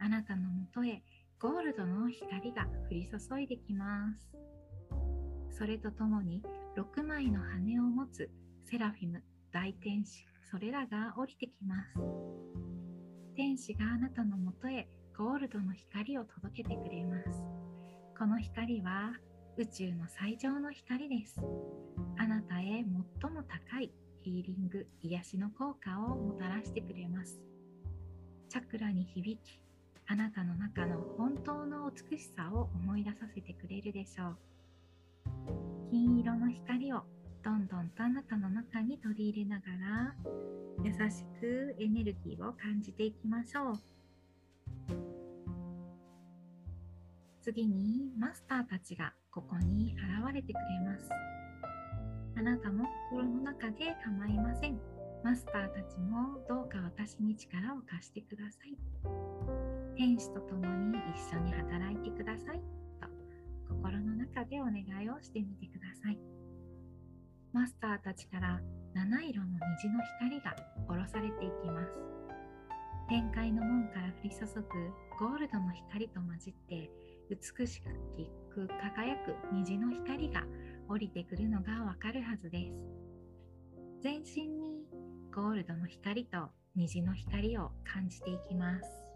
[0.00, 1.02] あなたのもとへ
[1.38, 4.36] ゴールドの光が降り注いできます。
[5.50, 6.42] それとともに
[6.76, 8.30] 6枚の羽を持つ
[8.64, 12.00] セラフィム大天使それらが降りてきます。
[13.36, 17.42] 天使があなたのもとへゴールドの光を届けてくれます。
[18.18, 19.12] この光は
[19.56, 21.40] 宇宙の最上の光です。
[22.16, 22.84] あなたへ
[23.20, 27.40] 最も高いヒーリング癒しの効果をもたらしてくれます。
[28.48, 29.60] チャクラに響き
[30.10, 34.36] あなたの中の本当の美しさを思い出させてくれるでしょう。
[35.88, 37.02] 金色の光を
[37.44, 40.14] どんどんとあなたの中に取り入れながら
[40.82, 43.78] 優しくエネルギーを感じていきましょう。
[47.40, 51.08] 次にマスターたちがここに現れてくれます。
[52.36, 54.80] あなたも心の中で構いません。
[55.22, 59.39] マスターたちもどうか私に力を貸してください。
[60.00, 62.62] 天使と共に一緒に働いてください。
[63.02, 63.06] と
[63.68, 66.18] 心の中でお願いをしてみてください。
[67.52, 68.62] マスターたちから
[68.94, 70.56] 七色の虹の光が
[70.88, 71.92] 下ろされていきます。
[73.10, 74.62] 天界の門から降り注ぐ
[75.18, 76.90] ゴールドの光と混じって
[77.28, 80.46] 美しく輝く虹の光が
[80.88, 84.00] 降りてくるのがわかるはずです。
[84.00, 84.82] 全身に
[85.30, 89.09] ゴールドの光と虹の光を感じていきます。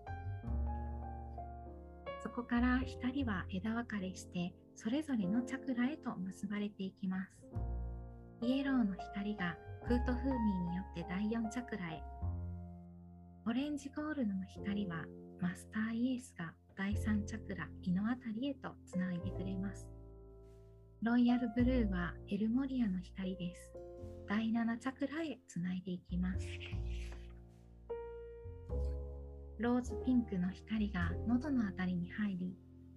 [2.35, 7.31] こから光は枝分かれしてそれぞれのチャクラへと結ばれていきます。
[8.43, 12.03] イエローの光がフートフーミーによって第4チャクラへ。
[13.47, 15.05] オレンジゴールドの光は
[15.41, 19.87] マスターイエスが第3チャクラ胃のあたりへとつないでくれます。
[21.03, 23.71] ロイヤルブルーはエルモリアの光です。
[24.29, 26.49] 第7チャクラへつないでいきます。
[29.59, 32.57] ローズピンクの光が喉のあたりに入り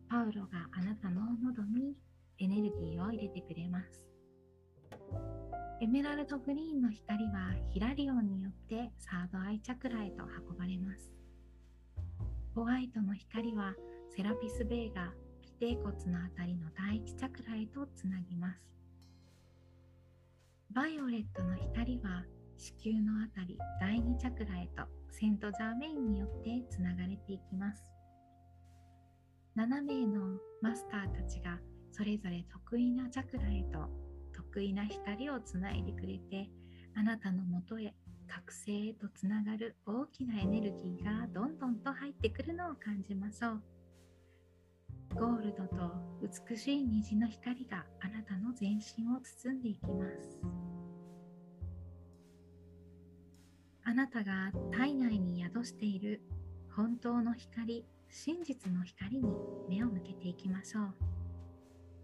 [0.10, 1.96] パウロがあなたの喉に
[2.40, 4.08] エネルギーを入れてくれます
[5.80, 11.14] エメラルドグリーンの光はヒラリオンによってサードアイチャクラへと運ばれます。
[12.56, 13.76] ホワイトの光は
[14.10, 15.14] セラピスベイが
[15.62, 18.60] 尾骨のあたりの第一チャクラへとつなぎます。
[20.72, 22.24] バイオレットの光は
[22.58, 27.84] 子宮のあたり第二チャクラへとセントジャーメインによってつながれていきます。
[29.58, 31.60] 7名のマスターたちが
[31.92, 33.90] それぞれ得意なチャクラへと
[34.32, 36.48] 得意な光をつないでくれて
[36.96, 37.96] あなたのもとへ
[38.28, 43.62] 覚醒へとつながる大きなエネルギーがどんどんと入ってくるのを感じましょう
[45.16, 45.92] ゴールドと
[46.50, 50.38] 美しい虹の光があなたの全身を包んでいきます
[53.90, 56.22] あなたが体内に宿している
[56.76, 59.34] 本当の光真実の光に
[59.70, 60.94] 目を向けていきましょう。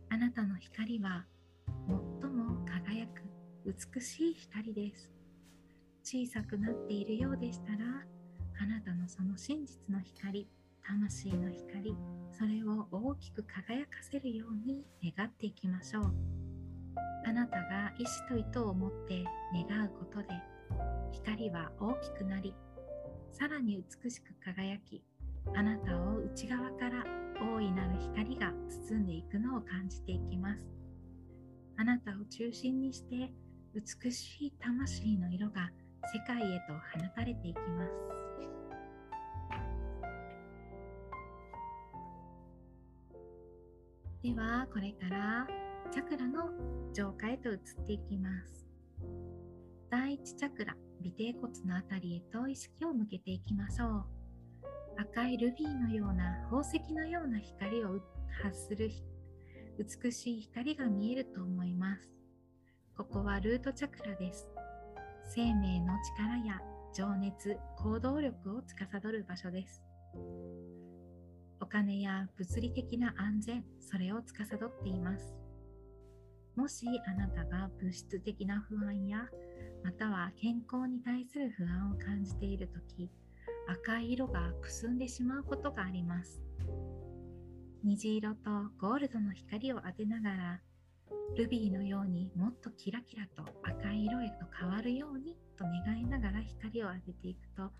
[0.09, 1.25] あなたの光は
[2.21, 3.23] 最も輝く
[3.65, 5.11] 美しい光です。
[6.05, 7.79] 小さくなっているようでしたら
[8.61, 10.47] あなたのその真実の光
[10.87, 11.97] 魂の光
[12.31, 16.13] それを大きく輝かせるように願っていきましょう。
[17.25, 19.25] あなたが意志と意図を持って
[19.69, 20.52] 願うことで
[21.13, 22.53] 光は大きくなり
[23.31, 25.01] さらに美しく輝き
[25.55, 27.05] あなたを内側から
[27.55, 28.51] 大いなる光が
[28.89, 30.65] 包んでいくのを感じていきます
[31.77, 33.31] あなたを中心にして
[33.73, 35.71] 美しい魂の色が
[36.13, 37.91] 世界へと放たれていきます。
[44.21, 45.47] ではこれから
[45.91, 46.49] チャクラの
[46.93, 48.65] 浄化へと移っていきます。
[49.93, 50.75] 第一チャクラ、
[51.05, 54.05] 尾てい骨のあたりへと意識を向けていきましょう。
[54.97, 57.99] 赤いルビーのような宝石のような光を
[58.41, 58.89] 発する
[59.77, 62.09] 美しい光が見えると思います。
[62.97, 64.49] ここはルートチャクラです。
[65.29, 66.59] 生命の力や
[66.95, 69.83] 情熱、行動力を司る場所です。
[71.61, 75.35] お金や物理的な安全、それを司っています。
[76.55, 79.27] もしあなたが物質的な不安や
[79.83, 83.09] または健康に対する不安を感じている時
[83.67, 86.41] 赤い色がくすんでしまうことがあります。
[87.83, 90.61] 虹色とゴールドの光を当てながら
[91.35, 97.71] ルビーのようにもっとキラキラと赤い色へと変わるようにと願いながら光を当てていくと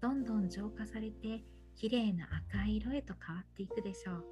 [0.00, 1.44] どんどん浄化されて
[1.76, 4.24] 綺麗な赤い色へと変わっていくでしょう。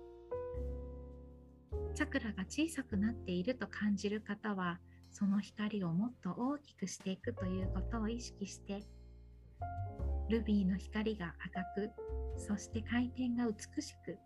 [1.94, 4.80] チャクラが小さくなっていると感じる方は
[5.10, 8.82] その光をもっと大きくしていくということを意識して
[10.28, 11.90] ルビーの光が赤く
[12.36, 14.18] そして回転が美しく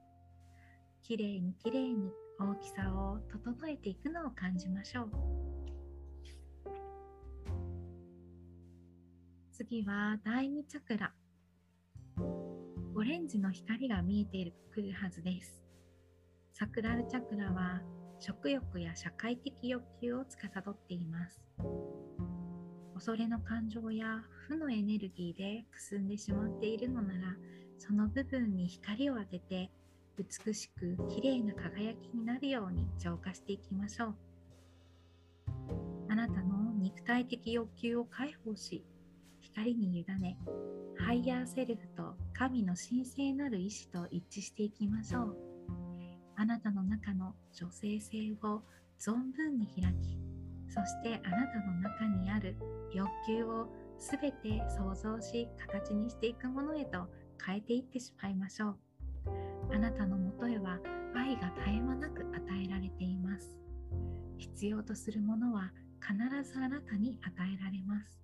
[1.02, 5.10] きれいにきれいに大きさを整えていくのを感じましょう。
[9.52, 11.12] 次は第2チャクラ。
[12.96, 15.62] オレンジの光が見えてくるはずです。
[16.52, 17.80] サクラルチャクラは
[18.20, 21.40] 食欲や社会的欲求を司っています。
[22.94, 27.36] 恐れの感情や負のエネルギーでくすんでしまっているのなら
[27.78, 29.70] その部分に光を当てて
[30.16, 34.14] 美しく綺麗な輝きになるように浄化していきましょう。
[36.08, 38.84] あなたの肉体的欲求を解放し
[39.40, 40.38] 光に委ね
[40.96, 45.43] higher self と神の神聖なる意志と一致していきましょう。
[46.36, 48.62] あなたの中の女性性を
[48.98, 50.18] 存分に開き
[50.68, 52.56] そしてあなたの中にある
[52.92, 53.68] 欲求を
[53.98, 57.06] すべて想像し形にしていくものへと
[57.44, 58.76] 変えていってしまいましょう
[59.72, 60.78] あなたのもとへは
[61.16, 63.56] 愛が絶え間なく与えられています。
[64.36, 68.20] 必要とするものは必ずあなたに与えられます。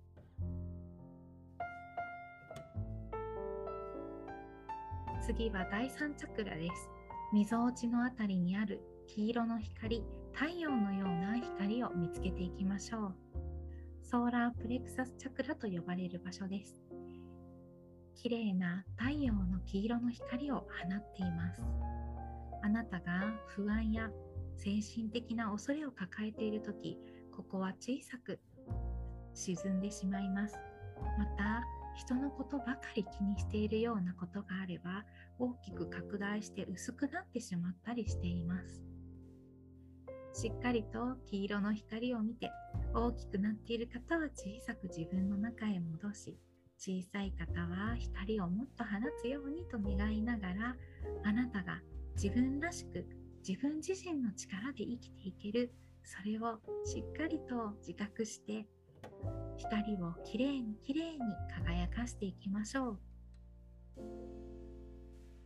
[5.25, 7.00] 次は第3チャクラです。
[7.33, 10.03] みぞおちのあたりにある黄色の光、
[10.33, 13.15] 太陽のような光を見つけていきましょう。
[14.03, 16.81] ソーラープレクサスチャクラと呼ばれる場所です。
[18.21, 21.61] 綺麗な太陽の黄色の光を放っています
[22.61, 24.11] あなたが不安や
[24.57, 26.99] 精神的な恐れを抱えている時
[27.35, 28.39] ここは小さく
[29.33, 30.55] 沈んでしまいます
[31.17, 31.63] また
[32.01, 35.05] 人のことばかり気にしているようなことがあれば
[35.37, 38.81] 大きく拡大して薄くなってしまったりしています。
[40.33, 42.49] しっかりと黄色の光を見て
[42.95, 46.37] 大きくなっている方は小さく自分の中へ戻し
[46.79, 48.89] 小さい方は光をもっと放
[49.21, 50.75] つようにと願いながら
[51.23, 51.81] あなたが
[52.15, 53.05] 自分らしく
[53.47, 55.71] 自分自身の力で生きていける。
[56.03, 58.65] それをしっかりと自覚して
[59.57, 61.19] 光をきれいにきれいに
[61.65, 62.99] 輝かしていきましょう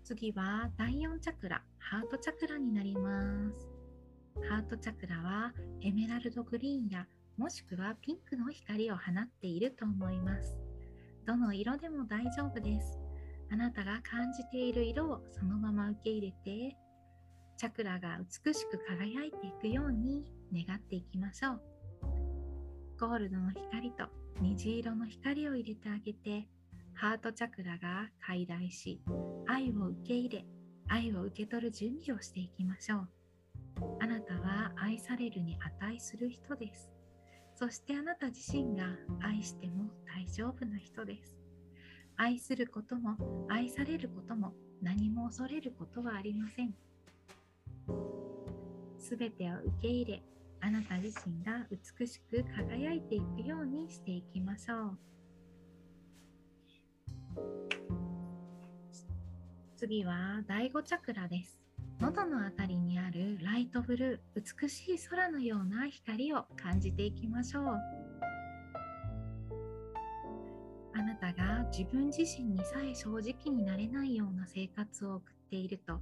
[0.03, 3.67] 次は第4チャクラハートチャクラになります
[4.49, 10.57] ハートチャクラはエメラルドグリーンやもしくはピンクの光を放っていると思います
[11.25, 12.99] どの色でも大丈夫です。
[13.51, 16.77] あなたが感じている色をそのまま受け入れて、
[17.57, 21.74] チャクラが美しく輝いていくように願っていきましょう。
[22.97, 24.05] ゴールドの光と
[24.41, 26.47] 虹色の光を入れてあげて、
[26.93, 29.01] ハートチャクラが開大し、
[29.47, 30.45] 愛を受け入れ、
[30.87, 33.09] 愛を受け取る準備をしていきましょう。
[33.99, 36.89] あなたは愛されるに値する人です。
[37.55, 38.85] そしてあなた自身が
[39.21, 41.37] 愛しても大丈夫な人です。
[42.15, 43.17] 愛することも
[43.49, 46.73] 愛されることも何も恐れることはありません。
[48.99, 50.23] すべてを受け入れ、
[50.65, 54.97] あなた自身が美しく輝いていくようにしていきましょう。
[59.77, 61.59] 次は第5チャクラです。
[61.99, 67.63] 喉のあたりにあるライトブルー美しい空のような光を感じていきましょう
[70.93, 76.01] あなたが自分自身にさえ正直になれないような生活を送っていると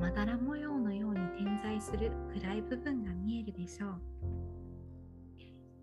[0.00, 4.00] まだら模様のように点在する暗い部分が見えるでしょう。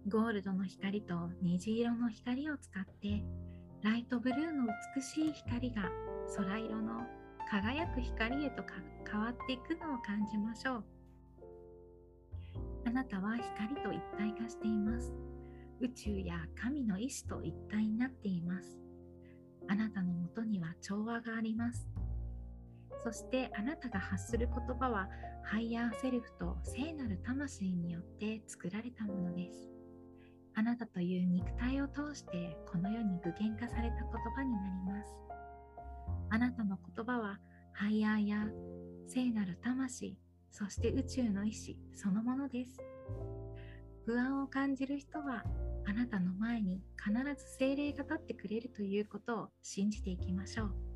[0.10, 3.24] ゴールドの光と虹色の光を使って
[3.82, 5.84] ライトブルーの美しい光が
[6.36, 7.02] 空色の
[7.50, 8.64] 輝く光へと
[9.10, 10.84] 変わっていくのを感じましょう。
[12.86, 15.14] あなたは光と一体化しています。
[15.80, 18.78] 宇宙や神の意志と一体になっています。
[19.70, 21.88] あなたのもとには調和があります。
[23.04, 25.10] そしてあなたが発する言葉は
[25.44, 29.70] higher self と聖なる魂によって作られたものです。
[30.56, 35.14] あなたという肉体を通してこの世に具現化された言葉になります。
[36.30, 37.40] あなたの言葉は
[37.74, 38.38] ハイヤーや
[39.08, 40.18] 聖なる魂、
[40.50, 42.78] そして宇宙の意志そのものです。
[44.06, 45.44] 不安を感じる人は
[45.86, 50.93] あなたの前に必ず精霊が立ってくれるということを信じていきましょう。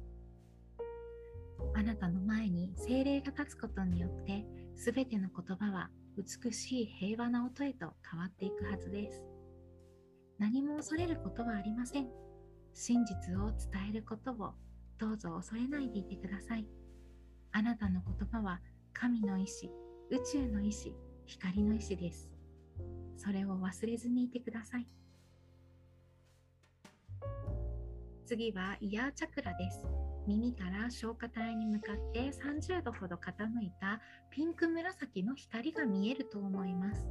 [1.76, 4.46] あなたの前に精霊が立つことによって
[4.76, 9.24] 全ての言葉は美しい平和な音へと変わっていくはずです。
[10.40, 12.10] 何も恐れることはありません。
[12.74, 14.54] 真実を伝えることを
[14.98, 16.66] どうぞ恐れないでいてください。
[17.52, 18.60] あなたの言葉は
[18.94, 19.72] 神の意志
[20.10, 20.96] 宇宙の意志
[21.26, 22.30] 光の意志です。
[23.18, 24.88] それを忘れずにいてください。
[28.26, 30.07] 次はイヤーチャクラです。
[30.28, 37.08] 耳から消化体に向かって30度ほど傾いたピンク紫の光が見えると思います。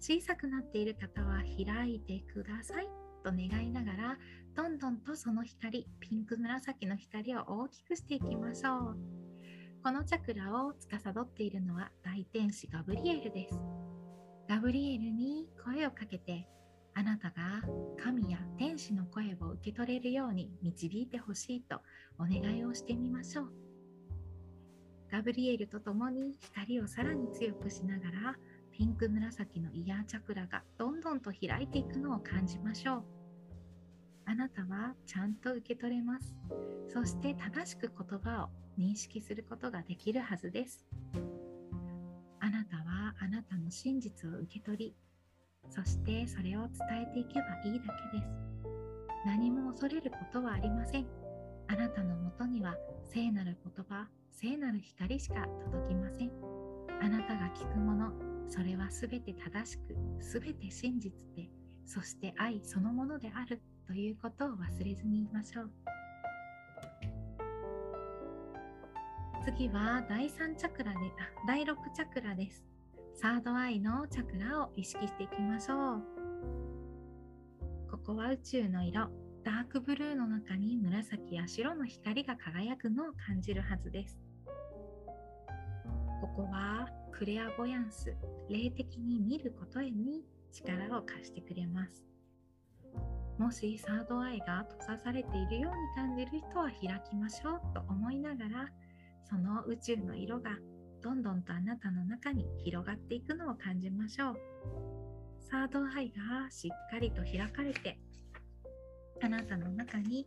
[0.00, 2.88] 小さくなっている方は開いてください
[3.24, 4.18] と願いながら
[4.54, 8.96] どんどんとその光ピンク紫の光を大きくしていきましょう。
[9.82, 13.58] このチャクラを司っているのは大天使ガブリエルです。
[14.46, 16.46] ガブリエルに声をかけて
[16.94, 17.62] あなたが
[18.02, 21.80] 神や天使の声を受け取れるように導いてほしいと
[22.18, 23.52] お願いをしてみましょう。
[25.10, 28.36] ガブリエルと共に光をさらに強くしながら
[28.70, 33.04] ピンク紫のイヤーチャクラがどんどんと開いていくのを感じましょう。
[34.26, 36.36] あなたはちゃんと受け取れます。
[36.88, 40.86] そして正しく言葉を認識することができるはずです。
[42.38, 44.94] あなたはあなたの真実を受け取り
[45.68, 48.28] そしてそれを伝えていけばいいだけです。
[49.26, 51.06] 何も恐れることはありません。
[51.68, 56.30] あなたのもとには聖なる言葉聖なる光しか届きません。
[57.02, 58.12] あなたが聞くもの
[58.48, 61.48] それは全て正しく全て真実で
[61.86, 65.70] そして愛そのものであるということを忘れずに言いましょう。
[69.44, 72.69] 次は第3チャクラであ第6チャクラです。
[73.14, 76.02] サードアイのチャクラを意識していきましょう。
[77.90, 79.08] ここは宇宙の色
[79.44, 84.18] ダークブルーの中に紫や白の光が輝くのを感じるはずです。
[86.20, 88.14] ここはクレアボヤンス
[88.48, 92.04] 霊的に見ることへに力を貸してくれます。
[93.38, 98.68] もしサードアイが閉ざされているように感じる人は開きましょうと思いながら
[99.24, 100.50] その宇宙の色が
[101.02, 104.36] どんどんとあなたの中に広がっていくのを感じましょう。
[105.50, 107.98] サードアイがしっかりと開かれて
[109.22, 110.26] あなたの中に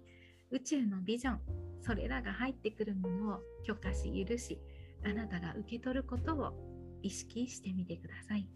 [0.52, 1.40] 宇宙のビジョン
[1.82, 4.60] それらが入ってくるものを許可し許し
[5.06, 6.54] あなたが受け取ることを
[7.02, 8.48] 意識してみてください。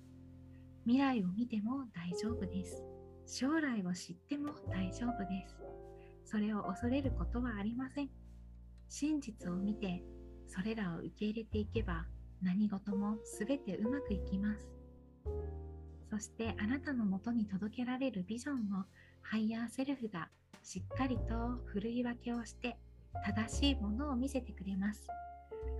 [0.85, 2.81] 未来を見ても大丈夫です。
[3.25, 5.57] 将来を知っても大丈夫です。
[6.23, 8.09] それを恐れることはありません。
[8.87, 10.01] 真実を見て
[10.47, 12.05] それらを受け入れていけば
[12.41, 14.67] 何事も全てうまくいきます。
[16.09, 18.85] そしてあなたのもとに届けられるビジョンを
[19.21, 20.29] higher self が
[20.63, 22.77] しっかりとふるい分けをして
[23.25, 25.07] 正しいものを見せてくれます。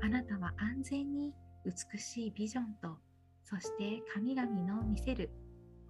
[0.01, 1.33] あなたは安全に
[1.65, 2.97] 美しいビジョンと
[3.43, 5.29] そして神々の見せる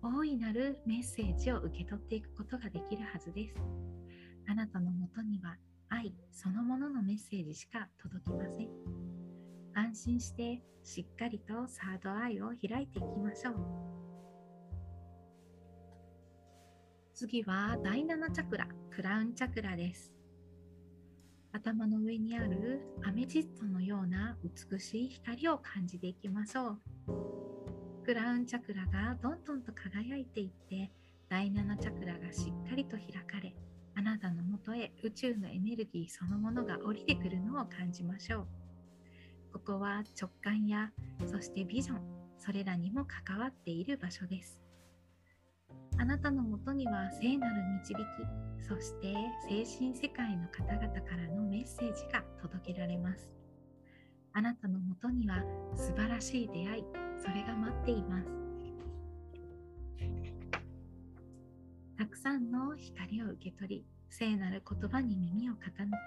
[0.01, 3.55] 大いなるメッセージを受け取っていくことができるはずです。
[4.47, 5.57] あなたのもとには
[5.89, 8.69] 愛そのもののメッセージしか届きません。
[9.73, 13.55] 安心してしっかりとサードアイを開いていきましょう。
[17.13, 20.13] 次は第7チャクラクラウンチャクラです。
[21.51, 26.79] 頭の上にあるアメジストのような美しい光を感じていきましょう。
[28.05, 30.91] クラウンチャクラがどんどんと輝いていって
[31.29, 33.53] 第7チャクラがしっかりと開かれ
[33.97, 38.47] あなたのもとへ宇宙のエネルギーそのものが降りてくるのを感じましょう。
[39.53, 40.91] ここは直感や
[41.25, 42.01] そしてビジョン
[42.37, 44.61] それらにも関わっている場所です。
[45.97, 49.15] あなたのもとには聖なる導きそして
[49.49, 53.31] 精神世界の方々からのメッセージが届けられます。
[54.33, 55.41] あなたのもとには
[55.75, 56.83] 素晴らしい出会い
[57.19, 58.46] それが待っています。
[61.97, 65.97] たくさんの光を受け取り聖なる言葉に耳を傾け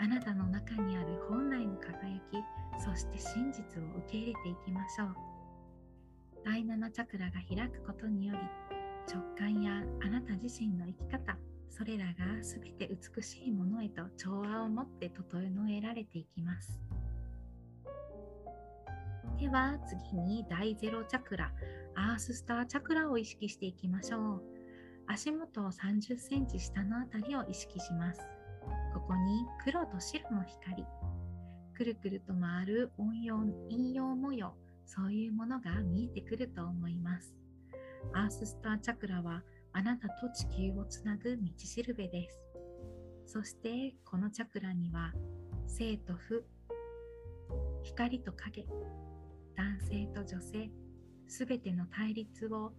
[0.00, 5.14] あなたの中にある本来の輝きそして真実を受け入れていきましょう。
[6.44, 8.40] 第7チャクラが開くことにより
[9.12, 11.36] 直感やあなた自身の生き方
[11.68, 12.12] それらが
[12.42, 16.80] 全て美しいものへと調和を持って整えられていきます。
[19.38, 21.52] では次に第0チャクラ
[21.94, 24.49] アーススターチャクラを意識していきましょう。
[25.12, 28.20] 足元を30センチ下のあたりを意識します。
[28.94, 30.84] ここに黒と白の光、
[31.74, 33.38] くるくると回る音用
[33.68, 34.54] 陰陽模様、
[34.86, 37.34] そういうものが見えてくると思います。
[38.14, 39.42] アーススターチャクラは
[39.72, 42.40] あなたと地球をつなぐ道しるべです。
[43.26, 45.12] そしてこのチャクラには
[45.66, 46.44] 生と負、
[47.82, 48.64] 光と影、
[49.56, 50.70] 男性と女性、
[51.26, 52.72] すべての対立を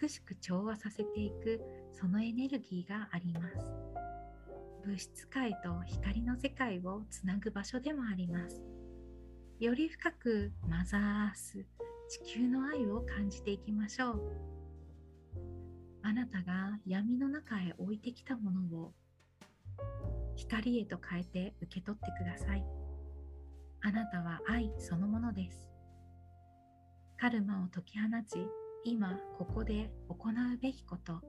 [0.00, 1.60] 美しく調和させていく
[1.92, 3.72] そのエネルギーがあります。
[4.84, 8.62] 物質界と光の世界をつなぐ場所でもあります。
[9.58, 11.66] より深くマザーアース、
[12.08, 14.22] 地球の愛を感じていきましょう。
[16.02, 18.92] あなたが闇の中へ置いてきたものを
[20.36, 22.64] 光へと変えて受け取ってください。
[23.82, 25.68] あなたは愛そのものです。
[27.18, 28.46] カルマを解き放ち、
[28.84, 31.20] 今ここで行うべきこと、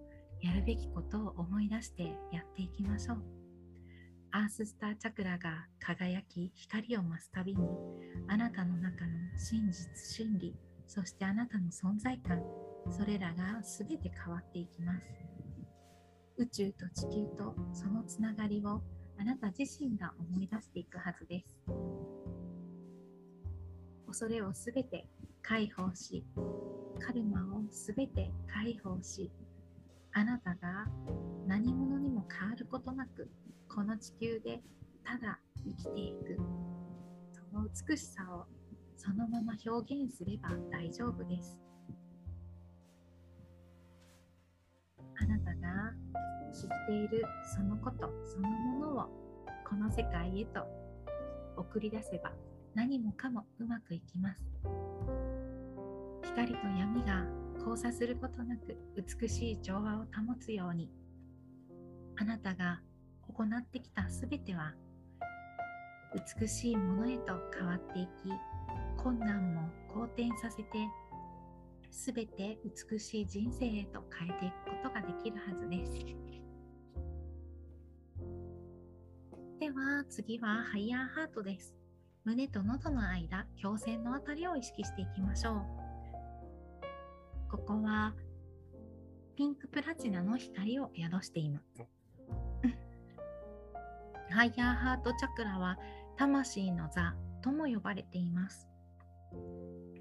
[0.41, 3.38] やるべきことを思い出してやっていきましょう。
[4.32, 7.68] アーススターチャクラが輝き光を増すたびに
[8.28, 12.41] あなたの中の真実真理そしてあなたの存在感
[12.91, 15.06] それらが全て変わっていきます
[16.38, 18.82] 宇宙と地球とそのつながりを
[19.20, 21.58] あなた自身が思い出していくはずです
[24.06, 25.08] 恐れをすべて
[25.42, 26.24] 解放し
[27.00, 29.32] カルマをすべて解放し
[30.14, 30.88] あなたが
[31.46, 33.30] 何者にも変わることなく
[33.68, 34.62] この地球で
[35.06, 36.38] ただ生きていく。
[37.32, 38.46] その美しさを
[38.96, 41.58] そのまま表現すれば大丈夫です。
[45.20, 45.94] あなたが
[46.54, 47.24] 知っている
[47.56, 49.10] そのことそのものを
[49.68, 50.66] この世界へと
[51.56, 52.32] 送り出せば
[52.76, 54.42] 何もかもうまくいきます。
[56.38, 57.26] 光と闇が
[57.58, 60.92] 交差することなく美しい調和を保つように
[62.16, 62.80] あなたが
[63.28, 64.76] 行ってきたすべては
[66.40, 68.10] 美しいものへと変わっていき
[69.02, 70.68] 困難も好転させて
[71.90, 72.60] すべて
[72.92, 75.92] 美しい人生へと変えていくことができるはずです。
[79.60, 81.74] では次はハイヤーハートです。
[82.26, 85.87] 胸と喉の間胸腺のあたりを意識していきましょう。
[87.50, 88.14] ここは
[89.36, 91.86] ピンクプラチナの光を宿しています
[94.30, 95.78] ハイヤーハートチャクラは
[96.18, 98.68] 魂の座とも呼ばれています。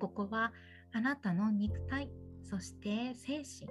[0.01, 0.53] ここは
[0.93, 2.11] あなたの肉体、
[2.43, 3.71] そして精神、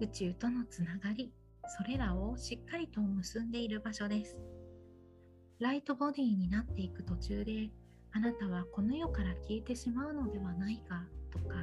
[0.00, 1.32] 宇宙とのつながり、
[1.78, 4.36] それらをしっかりと結んでいる場所です。
[5.60, 7.70] ライトボディになっていく途中で、
[8.12, 11.56] あなたはこの世から消えてしまうのではないかとか、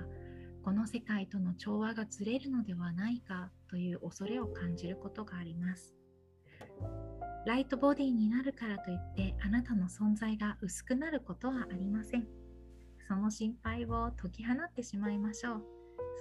[0.64, 5.94] この世界との調和がずれるのではないかという恐れを感じることがあります。
[7.46, 12.28] ライトボディになるからといってあなたの存在が薄くなることはありません。
[13.08, 15.64] その心配を解き放ってしまいましょう。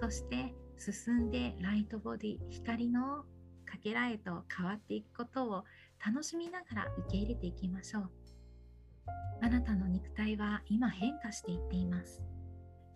[0.00, 3.22] そして進んでライトボディ、光の
[3.64, 5.64] かけらへと変わっていくことを
[6.04, 8.10] 楽しみながら受け入れていきましょう。
[9.40, 12.31] あなたの肉体は今変化していっています。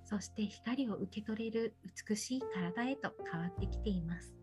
[0.07, 1.75] そして光を受け取れる
[2.09, 4.37] 美しい体へと変わってきています。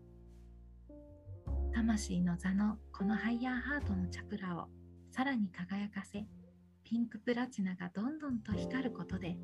[1.74, 4.68] 魂の座のこのハイヤーハートのチャクラを
[5.10, 6.24] さらに輝かせ
[6.84, 9.36] ピンクプラチナがどんどんと光ることで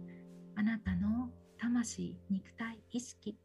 [0.55, 3.37] あなたの魂肉体意識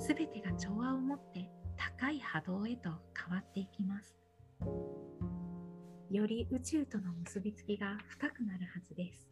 [0.00, 4.16] すべてが調和を持って高い波動へと変わっていきます
[6.10, 9.28] より宇宙との結びつきが深くなるはずです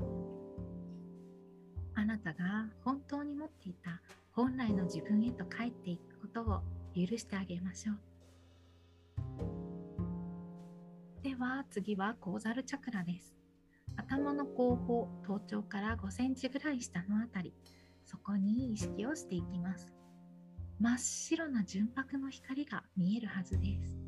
[2.01, 4.01] あなたが本当に持っていた
[4.33, 6.63] 本来の自分へと帰っていくことを
[6.97, 7.97] 許してあげましょう
[11.23, 13.35] では次はコーザルチャクラです。
[13.95, 17.53] 頭の後方、頭頂から5センチぐらい下のあたり、
[18.07, 19.93] そこに意識をしていきます。
[20.81, 23.99] 真っ白な純白の光が見えるはずです。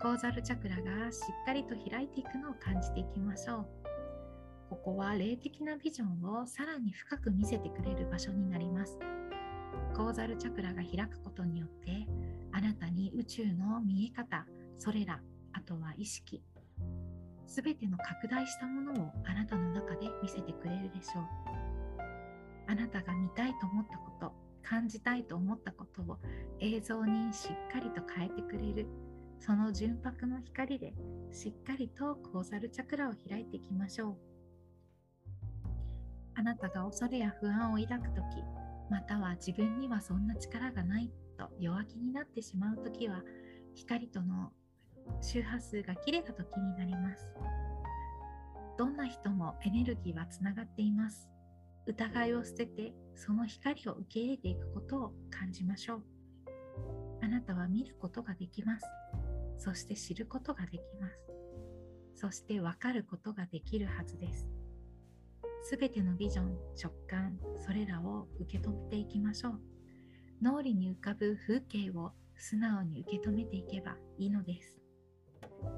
[0.00, 3.85] コーザルチャクラがしっかりと開いていくのを感じていきましょう。
[4.68, 8.98] ここは霊的なビジョンをさらに深く見せてくれる場所になります。
[9.94, 12.06] コーザルチャクラが開くことによって
[12.52, 14.46] あなたに宇宙の見え方
[14.78, 15.20] それら
[15.52, 16.42] あとは意識
[17.46, 21.24] すべての拡大したものをあなたの中で見せてくれるでしょう。
[22.68, 26.18] あなたが見たいと思ったこと感じたいと思ったことを
[26.60, 28.86] 映像にしっかりと変えてくれる。
[29.38, 30.92] その純白の光で
[31.30, 34.35] しっかりとコーザルチャクラを開いていきましょう。
[36.36, 38.44] あなたが恐れや不安を抱くとき
[38.90, 43.22] または自分にはそんな力がないと弱気になってしまうときは
[43.74, 44.52] 光との
[45.20, 47.28] 周波数が切れた時になります。
[48.78, 51.28] どんな人もエネルギーはつながっています。
[51.86, 56.02] 疑いを捨ててその光を受け入れていくことを感じましょう。
[57.22, 58.86] あなたは見ることができます。
[59.58, 61.26] そして知ることができます。
[62.14, 64.55] そして分かることができるはずです。
[65.68, 69.60] すべてのビジョン直感それらを受け取っていきましょう。
[70.40, 74.78] 脳裏に浮かぶ風景を素直に受け止めていけばいいのです。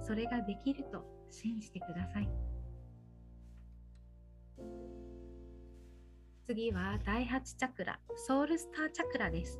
[0.07, 2.28] それができると信じてください。
[6.47, 9.59] 次は第8チャクラソウルスターチャクラです。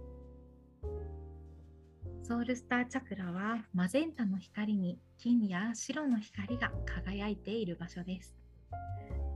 [2.23, 8.37] ソウルスターチャクラはマゼンタの光に金や白の光が輝いている場所です。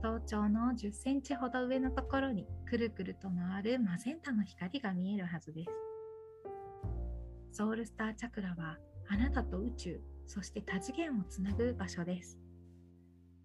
[0.03, 5.71] 頭頂の10センチほど上のところにくるくると回るマゼンタの光が見えるはずです。
[7.53, 8.77] ソウルスターチャクラは
[9.07, 12.37] あなたと宇宙そして多次元をつなぐ場所です。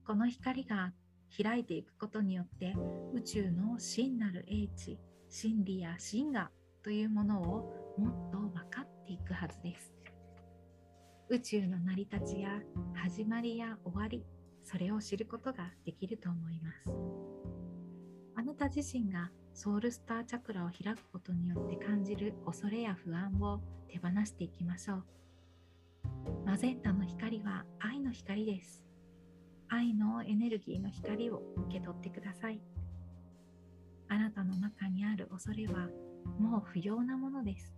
[0.04, 0.92] この光が
[1.40, 2.74] 開いていくことによって
[3.14, 4.98] 宇宙の真なる英知
[5.28, 6.50] 真理や真我
[6.82, 9.94] というものをもっと分かっていくはずです。
[11.28, 12.50] 宇宙の成り立ちや
[12.94, 14.24] 始まりや終わり
[14.70, 16.90] それを知ることができると思います。
[18.36, 25.04] あなた自身がソウルスターチャクラを開くことによって感じる恐れや不安を手放していきましょう。
[26.44, 28.84] マゼンタの光は愛の光です。
[29.70, 32.60] 愛のエネルギーの光を受け取ってください。
[34.08, 35.88] あなたの中にある恐れは
[36.38, 37.72] もう不要なものです。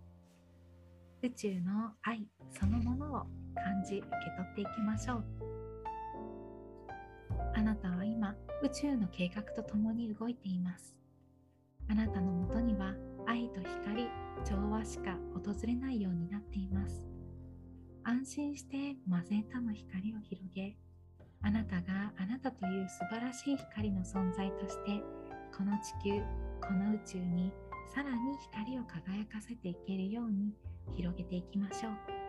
[1.23, 3.19] 宇宙の愛そのものを
[3.55, 5.60] 感じ受け取っていきましょう。
[7.53, 10.95] あなたは今宇宙の計画とともに動いています。
[11.89, 12.93] あなたのもとには
[13.27, 14.07] 愛と光
[14.45, 17.05] 調和しか訪れないようになっています。
[18.03, 20.75] 安心してマゼンタの光を広げ
[21.43, 25.01] あなたがあなたという素晴らしい光の存在として
[25.55, 26.21] この地球
[26.61, 27.51] この宇宙に
[27.93, 30.53] さらに光を輝かせていけるように
[30.95, 32.20] 広げていきましょう。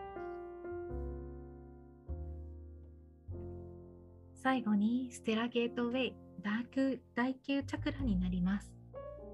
[4.42, 8.72] 最後にステラゲートウェイダーク第9チャクラになります。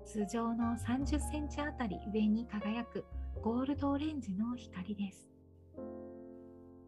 [0.05, 3.07] 通常の30センチあたり上に輝く
[3.43, 5.31] ゴールドオレンジの光です。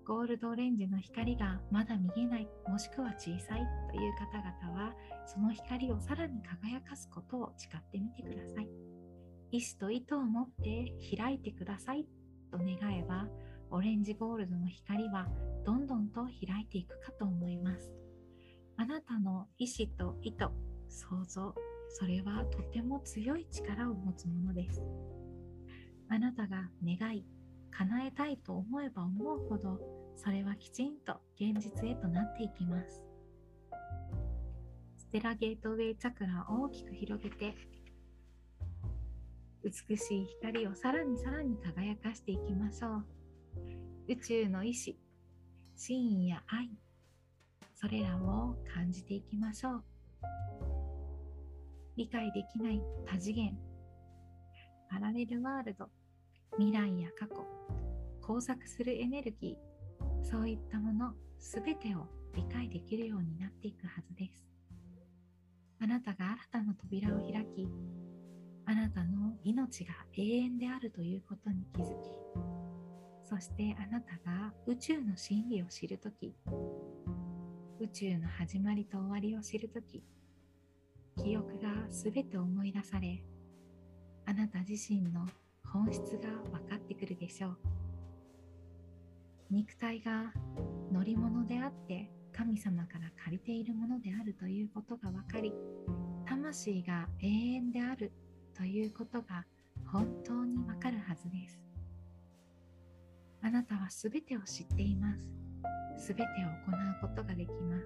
[0.06, 4.94] ゴールドオレンジの光がまだ見えないもしくは小さいという方々は
[5.24, 8.68] その光をさらに輝かすことを誓ってみてください。
[9.50, 12.04] 意志と意図を持って開いてください
[12.52, 13.28] と願えば
[13.70, 15.26] オレンジゴールドの光は
[15.64, 17.99] どんどんと開いていくかと思います。
[18.80, 20.46] あなたの意志と意図
[20.88, 21.54] 想像
[21.90, 24.80] それはとても強い力を持つものです。
[26.08, 27.26] あなたが願い
[27.72, 29.78] 叶えたいと思えば思うほど
[30.16, 33.02] それはきちんと現実へとなっていきます。
[34.96, 37.54] ステラゲートウェイチャクラを大きく広げて
[39.62, 43.04] 美しい光をさらにさらに輝かしていきましょう。
[44.08, 44.98] 宇宙の意志
[45.76, 46.70] 真意や愛
[47.80, 49.82] それらを感じていきましょう。
[51.96, 53.56] 理解できない多次元
[54.90, 55.88] パラレルワールド
[56.58, 57.42] 未来や過去
[58.20, 64.46] 交錯するエネルギーそういったものすべてを理解できるようになっていくはずです。
[65.80, 67.66] あなたが新たな扉を開き
[68.66, 72.10] あなたの命が永遠であるということに気づき
[73.24, 76.34] そしてあなたが宇宙の真理を知るとき
[77.80, 80.02] 宇宙の始まりと終わりを知るとき
[81.16, 83.22] 記憶がすべて思い出され
[84.26, 85.26] あなた自身の
[85.66, 87.56] 本質が分かってくるでしょう
[89.50, 90.30] 肉体が
[90.92, 95.54] 乗り物であって神様から借りているものであるということが分かり
[96.28, 98.12] 魂が永遠である
[98.54, 99.46] ということが
[99.90, 101.58] 本当にわかるはずです。
[103.42, 105.39] あなたはすべてを知っています。
[106.00, 107.78] すべてを行うことができま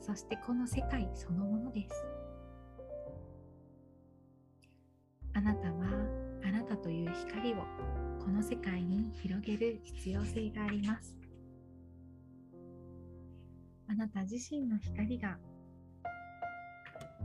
[0.00, 0.06] す。
[0.06, 2.06] そしてこの世界そのものです。
[5.34, 5.84] あなたは
[6.44, 7.56] あなたという光を
[8.20, 11.16] この世界に広げる必要性があります。
[13.88, 15.36] あなた自身の光が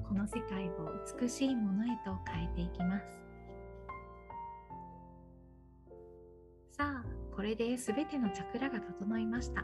[0.07, 0.89] この世界を
[1.19, 3.05] 美しいものへと変えていきます
[6.71, 9.63] さあこれで全てのチャクラが整いました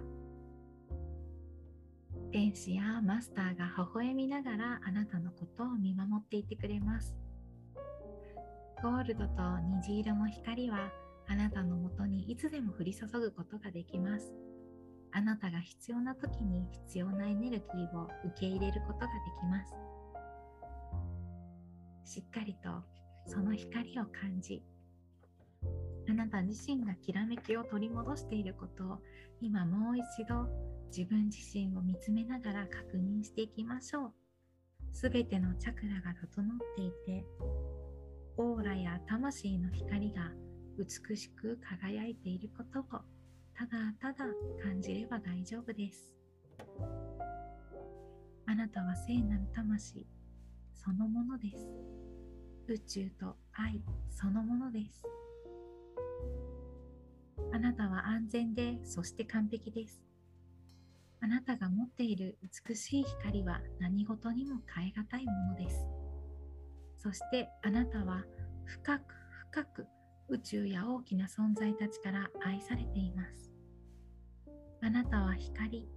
[2.35, 7.15] 天使やマスターが微笑みながらあなたのことを見守っていてくれます。
[8.83, 9.41] ゴールドと
[9.79, 10.91] 虹色の光は
[11.29, 14.33] あなたのもとにいつでも降り注ぐことができます。
[15.13, 19.09] あなたが必要な時に必要なエネルギーを受け入れることがで
[19.39, 19.63] きま
[22.03, 22.15] す。
[22.15, 22.69] しっかりと
[23.27, 24.61] その光を感じ
[26.09, 28.99] あなた自身がきらめきを取り戻していることを
[29.39, 34.13] 今もう一度自分自身を見つめながら確認していきましょう。
[34.93, 37.25] すべてのチャクラが整っていて
[38.37, 40.31] オーラや魂の光が
[40.77, 42.83] 美しく輝いていることを
[43.53, 44.25] ただただ
[44.63, 46.15] 感じれば大丈夫です。
[48.45, 50.07] あなたは聖なる魂
[50.73, 51.67] そのものです。
[52.67, 55.03] 宇宙と愛そのものです。
[57.51, 60.04] あなたは安全でそして完璧です。
[61.25, 65.87] あなたが持っている美しい光は何事にも変え難いものです。
[66.97, 68.23] そしてあなたは
[68.63, 69.03] 深く
[69.49, 69.87] 深く
[70.29, 73.51] 宇宙や大きな存在たちから愛されています。
[74.83, 75.89] あなたは光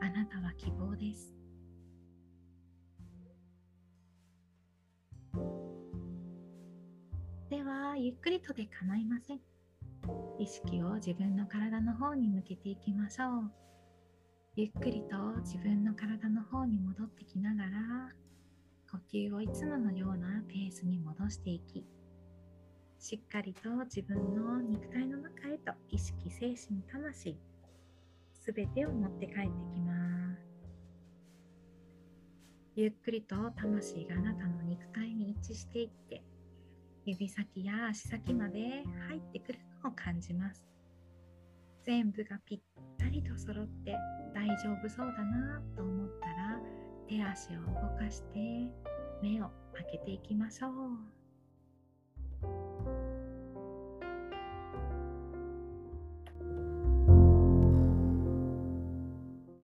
[0.00, 1.32] あなたは希望です。
[7.50, 9.40] ではゆっくりとで構いません。
[10.40, 13.69] 意識を自分の体の方に向けていきましょう。
[14.56, 17.70] ゆっくりと自分の体の方に戻ってきながら
[18.90, 21.84] 呼吸をいつものようなペースに戻していき
[22.98, 27.36] しっかりと自分の肉体の中へと意識精神魂
[28.34, 29.40] すべてを持って帰って
[29.74, 29.94] きま
[30.36, 30.42] す。
[32.74, 36.22] ゆっくりと魂があなたの肉体に一致していって
[37.04, 40.64] 指先や足先まで入ってくるのを感じます。
[41.82, 42.60] 全部がぴっ
[42.98, 43.96] たりと揃って
[44.34, 46.60] 大丈夫そうだなと思ったら
[47.08, 48.38] 手足を動かして
[49.22, 50.70] 目を開けていきましょう。